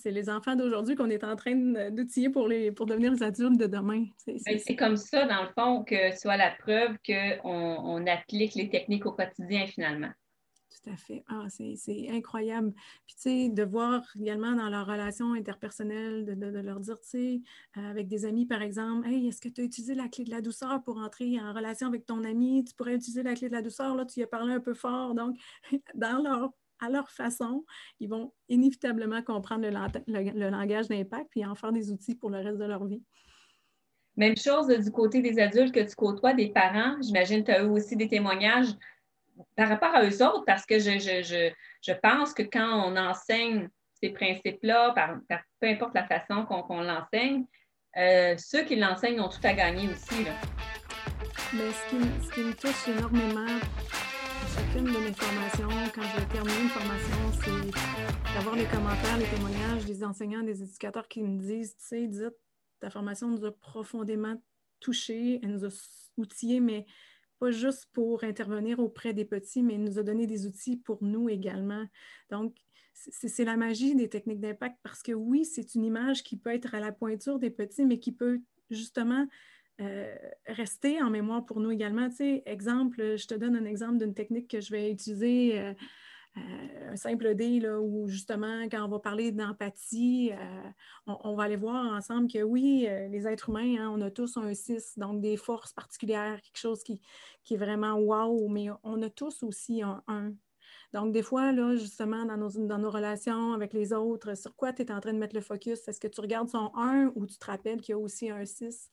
c'est 0.00 0.10
les 0.10 0.28
enfants 0.28 0.56
d'aujourd'hui 0.56 0.94
qu'on 0.94 1.10
est 1.10 1.24
en 1.24 1.36
train 1.36 1.54
d'outiller 1.90 2.30
pour, 2.30 2.48
pour 2.76 2.86
devenir 2.86 3.12
les 3.12 3.22
adultes 3.22 3.58
de 3.58 3.66
demain. 3.66 4.04
Ben, 4.26 4.58
c'est 4.58 4.76
comme 4.76 4.96
ça, 4.96 5.26
dans 5.26 5.42
le 5.42 5.48
fond, 5.48 5.84
que 5.84 6.16
soit 6.16 6.36
la 6.36 6.50
preuve 6.50 6.96
qu'on 7.06 7.50
on 7.50 8.06
applique 8.06 8.54
les 8.54 8.68
techniques 8.68 9.06
au 9.06 9.12
quotidien, 9.12 9.66
finalement. 9.66 10.10
Tout 10.70 10.90
à 10.90 10.96
fait. 10.96 11.24
Ah, 11.28 11.46
c'est 11.48 12.08
incroyable. 12.10 12.72
Puis, 13.06 13.16
tu 13.16 13.22
sais, 13.22 13.48
de 13.48 13.62
voir 13.64 14.02
également 14.18 14.52
dans 14.52 14.68
leurs 14.68 14.86
relations 14.86 15.34
interpersonnelles, 15.34 16.24
de, 16.24 16.34
de, 16.34 16.58
leur 16.60 16.80
dire, 16.80 16.98
tu 17.00 17.08
sais, 17.08 17.40
euh, 17.76 17.90
avec 17.90 18.06
des 18.08 18.24
amis, 18.24 18.46
par 18.46 18.62
exemple, 18.62 19.06
Hey, 19.08 19.26
est-ce 19.26 19.40
que 19.40 19.48
tu 19.48 19.60
as 19.60 19.64
utilisé 19.64 19.94
la 19.94 20.08
clé 20.08 20.24
de 20.24 20.30
la 20.30 20.40
douceur 20.40 20.82
pour 20.84 20.98
entrer 20.98 21.38
en 21.40 21.52
relation 21.52 21.88
avec 21.88 22.06
ton 22.06 22.24
ami? 22.24 22.64
Tu 22.64 22.74
pourrais 22.74 22.94
utiliser 22.94 23.22
la 23.22 23.34
clé 23.34 23.48
de 23.48 23.54
la 23.54 23.62
douceur, 23.62 23.94
là, 23.94 24.06
tu 24.06 24.20
y 24.20 24.22
as 24.22 24.26
parlé 24.26 24.54
un 24.54 24.60
peu 24.60 24.74
fort. 24.74 25.14
Donc, 25.14 25.36
dans 25.94 26.22
leur 26.22 26.52
à 26.80 26.88
leur 26.88 27.10
façon, 27.10 27.64
ils 27.98 28.08
vont 28.08 28.32
inévitablement 28.48 29.22
comprendre 29.22 29.66
le, 29.66 30.50
langage 30.50 30.88
d'impact 30.88 31.28
puis 31.30 31.44
en 31.44 31.54
faire 31.54 31.72
des 31.72 31.90
outils 31.92 32.14
pour 32.14 32.30
le 32.30 32.38
reste 32.38 32.58
de 32.58 32.64
leur 32.64 32.84
vie. 32.84 33.02
Même 34.16 34.36
chose 34.36 34.68
du 34.68 34.90
côté 34.90 35.22
des 35.22 35.38
adultes 35.38 35.74
que 35.74 35.80
tu 35.80 35.94
côtoies, 35.94 36.34
des 36.34 36.48
parents. 36.48 36.96
J'imagine 37.00 37.40
que 37.40 37.52
tu 37.52 37.52
as 37.52 37.62
eu 37.62 37.68
aussi 37.68 37.96
des 37.96 38.08
témoignages 38.08 38.68
par 39.56 39.68
rapport 39.68 39.94
à 39.94 40.04
eux 40.04 40.22
autres, 40.22 40.44
parce 40.44 40.66
que 40.66 40.78
je, 40.78 41.92
pense 42.02 42.34
que 42.34 42.42
quand 42.42 42.86
on 42.86 42.96
enseigne 42.96 43.68
ces 44.02 44.10
principes-là, 44.10 44.92
par, 44.92 45.42
peu 45.60 45.68
importe 45.68 45.94
la 45.94 46.06
façon 46.06 46.44
qu'on 46.44 46.82
l'enseigne, 46.82 47.44
euh, 47.96 48.34
ceux 48.38 48.64
qui 48.64 48.76
l'enseignent 48.76 49.20
ont 49.20 49.28
tout 49.28 49.44
à 49.44 49.52
gagner 49.52 49.88
aussi. 49.88 50.24
Mais 51.52 51.70
ce 51.70 51.90
qui, 51.90 52.26
ce 52.26 52.32
qui 52.32 52.40
me 52.40 52.54
touche 52.54 52.88
énormément 52.88 53.58
chacune 54.54 54.84
de 54.84 54.98
mes 54.98 55.12
formations, 55.12 55.68
quand 55.94 56.02
je 56.02 56.24
termine 56.32 56.62
une 56.62 56.68
formation, 56.68 57.16
c'est 57.42 58.34
d'avoir 58.34 58.56
les 58.56 58.64
commentaires, 58.64 59.18
les 59.18 59.26
témoignages 59.26 59.84
des 59.84 60.02
enseignants, 60.02 60.42
des 60.42 60.62
éducateurs 60.62 61.06
qui 61.06 61.22
me 61.22 61.38
disent, 61.38 61.76
tu 61.76 61.84
sais, 61.84 62.06
dites, 62.08 62.36
ta 62.80 62.90
formation 62.90 63.28
nous 63.28 63.44
a 63.44 63.52
profondément 63.52 64.34
touchés, 64.80 65.38
elle 65.42 65.52
nous 65.52 65.64
a 65.64 65.68
outillés, 66.16 66.60
mais 66.60 66.86
pas 67.38 67.50
juste 67.50 67.88
pour 67.92 68.24
intervenir 68.24 68.80
auprès 68.80 69.14
des 69.14 69.24
petits, 69.24 69.62
mais 69.62 69.74
elle 69.74 69.84
nous 69.84 69.98
a 69.98 70.02
donné 70.02 70.26
des 70.26 70.46
outils 70.46 70.76
pour 70.76 71.02
nous 71.02 71.28
également. 71.28 71.84
Donc, 72.30 72.56
c'est 72.92 73.44
la 73.44 73.56
magie 73.56 73.94
des 73.94 74.08
techniques 74.08 74.40
d'impact 74.40 74.76
parce 74.82 75.02
que 75.02 75.12
oui, 75.12 75.44
c'est 75.44 75.74
une 75.74 75.84
image 75.84 76.22
qui 76.22 76.36
peut 76.36 76.52
être 76.52 76.74
à 76.74 76.80
la 76.80 76.92
pointure 76.92 77.38
des 77.38 77.50
petits, 77.50 77.86
mais 77.86 77.98
qui 77.98 78.12
peut 78.12 78.40
justement 78.68 79.26
euh, 79.80 80.14
rester 80.46 81.00
en 81.02 81.10
mémoire 81.10 81.44
pour 81.44 81.60
nous 81.60 81.70
également. 81.70 82.08
Tu 82.10 82.16
sais, 82.16 82.42
exemple, 82.46 83.16
je 83.16 83.26
te 83.26 83.34
donne 83.34 83.56
un 83.56 83.64
exemple 83.64 83.98
d'une 83.98 84.14
technique 84.14 84.50
que 84.50 84.60
je 84.60 84.70
vais 84.70 84.90
utiliser, 84.90 85.58
euh, 85.58 85.72
euh, 86.36 86.92
un 86.92 86.96
simple 86.96 87.34
dé, 87.34 87.60
là, 87.60 87.80
où 87.80 88.06
justement, 88.06 88.64
quand 88.70 88.84
on 88.84 88.88
va 88.88 88.98
parler 88.98 89.32
d'empathie, 89.32 90.32
on, 91.06 91.34
va 91.34 91.44
aller 91.44 91.56
voir 91.56 91.92
ensemble 91.92 92.30
que 92.30 92.42
oui, 92.42 92.86
les 93.10 93.26
êtres 93.26 93.48
humains, 93.48 93.76
hein, 93.80 93.92
on 93.94 94.00
a 94.02 94.10
tous 94.10 94.36
un 94.36 94.52
6, 94.54 94.98
donc 94.98 95.20
des 95.20 95.36
forces 95.36 95.72
particulières, 95.72 96.40
quelque 96.42 96.58
chose 96.58 96.82
qui, 96.82 97.00
qui 97.42 97.54
est 97.54 97.58
vraiment 97.58 97.94
wow, 97.94 98.48
mais 98.48 98.68
on 98.82 99.02
a 99.02 99.10
tous 99.10 99.42
aussi 99.42 99.82
un 99.82 100.02
1. 100.06 100.32
Donc, 100.92 101.12
des 101.12 101.22
fois, 101.22 101.52
là, 101.52 101.76
justement, 101.76 102.24
dans 102.24 102.36
nos, 102.36 102.50
dans 102.50 102.78
nos 102.78 102.90
relations 102.90 103.52
avec 103.52 103.72
les 103.72 103.92
autres, 103.92 104.36
sur 104.36 104.56
quoi 104.56 104.72
tu 104.72 104.82
es 104.82 104.90
en 104.90 105.00
train 105.00 105.12
de 105.12 105.18
mettre 105.18 105.36
le 105.36 105.40
focus? 105.40 105.86
Est-ce 105.86 106.00
que 106.00 106.08
tu 106.08 106.20
regardes 106.20 106.48
son 106.48 106.72
1 106.74 107.12
ou 107.14 107.26
tu 107.26 107.38
te 107.38 107.46
rappelles 107.46 107.80
qu'il 107.80 107.92
y 107.92 107.94
a 107.94 107.98
aussi 107.98 108.30
un 108.30 108.44
6? 108.44 108.90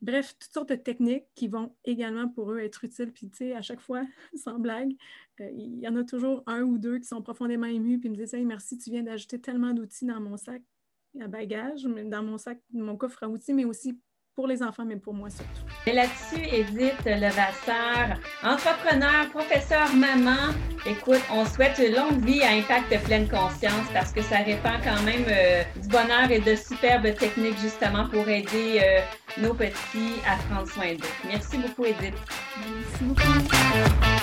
bref, 0.00 0.36
toutes 0.38 0.52
sortes 0.52 0.68
de 0.68 0.74
techniques 0.74 1.24
qui 1.34 1.48
vont 1.48 1.74
également 1.84 2.28
pour 2.28 2.52
eux 2.52 2.58
être 2.58 2.84
utiles. 2.84 3.12
Puis, 3.12 3.30
tu 3.30 3.38
sais, 3.38 3.54
à 3.54 3.62
chaque 3.62 3.80
fois, 3.80 4.04
sans 4.34 4.58
blague, 4.58 4.92
euh, 5.40 5.50
il 5.52 5.78
y 5.78 5.88
en 5.88 5.96
a 5.96 6.04
toujours 6.04 6.42
un 6.46 6.62
ou 6.62 6.78
deux 6.78 6.98
qui 6.98 7.06
sont 7.06 7.22
profondément 7.22 7.66
émus 7.66 7.98
puis 7.98 8.10
me 8.10 8.16
disent 8.16 8.34
Hey, 8.34 8.44
merci, 8.44 8.78
tu 8.78 8.90
viens 8.90 9.02
d'ajouter 9.02 9.40
tellement 9.40 9.72
d'outils 9.72 10.06
dans 10.06 10.20
mon 10.20 10.36
sac 10.36 10.62
à 11.20 11.28
bagages, 11.28 11.84
dans 11.84 12.22
mon 12.22 12.38
sac, 12.38 12.60
mon 12.72 12.96
coffre 12.96 13.22
à 13.22 13.28
outils, 13.28 13.52
mais 13.52 13.64
aussi 13.64 14.00
pour 14.34 14.46
les 14.46 14.62
enfants, 14.62 14.84
mais 14.84 14.96
pour 14.96 15.14
moi 15.14 15.30
surtout. 15.30 15.62
Et 15.86 15.92
là-dessus, 15.92 16.42
Edith 16.52 17.04
Levasseur, 17.04 18.18
entrepreneur, 18.42 19.28
professeur, 19.30 19.94
maman, 19.94 20.52
écoute, 20.86 21.20
on 21.32 21.44
souhaite 21.44 21.78
une 21.78 21.94
longue 21.94 22.24
vie 22.24 22.42
à 22.42 22.50
impact 22.50 23.04
pleine 23.04 23.28
conscience 23.28 23.86
parce 23.92 24.12
que 24.12 24.22
ça 24.22 24.38
répand 24.38 24.80
quand 24.82 25.02
même 25.02 25.24
euh, 25.28 25.62
du 25.80 25.88
bonheur 25.88 26.30
et 26.30 26.40
de 26.40 26.56
superbes 26.56 27.14
techniques 27.14 27.58
justement 27.60 28.08
pour 28.08 28.28
aider 28.28 28.80
euh, 28.82 29.00
nos 29.40 29.54
petits 29.54 30.20
à 30.28 30.36
prendre 30.48 30.68
soin 30.68 30.94
d'eux. 30.94 31.04
Merci 31.26 31.58
beaucoup, 31.58 31.84
Edith. 31.84 32.14
Merci 32.58 33.04
beaucoup. 33.04 34.13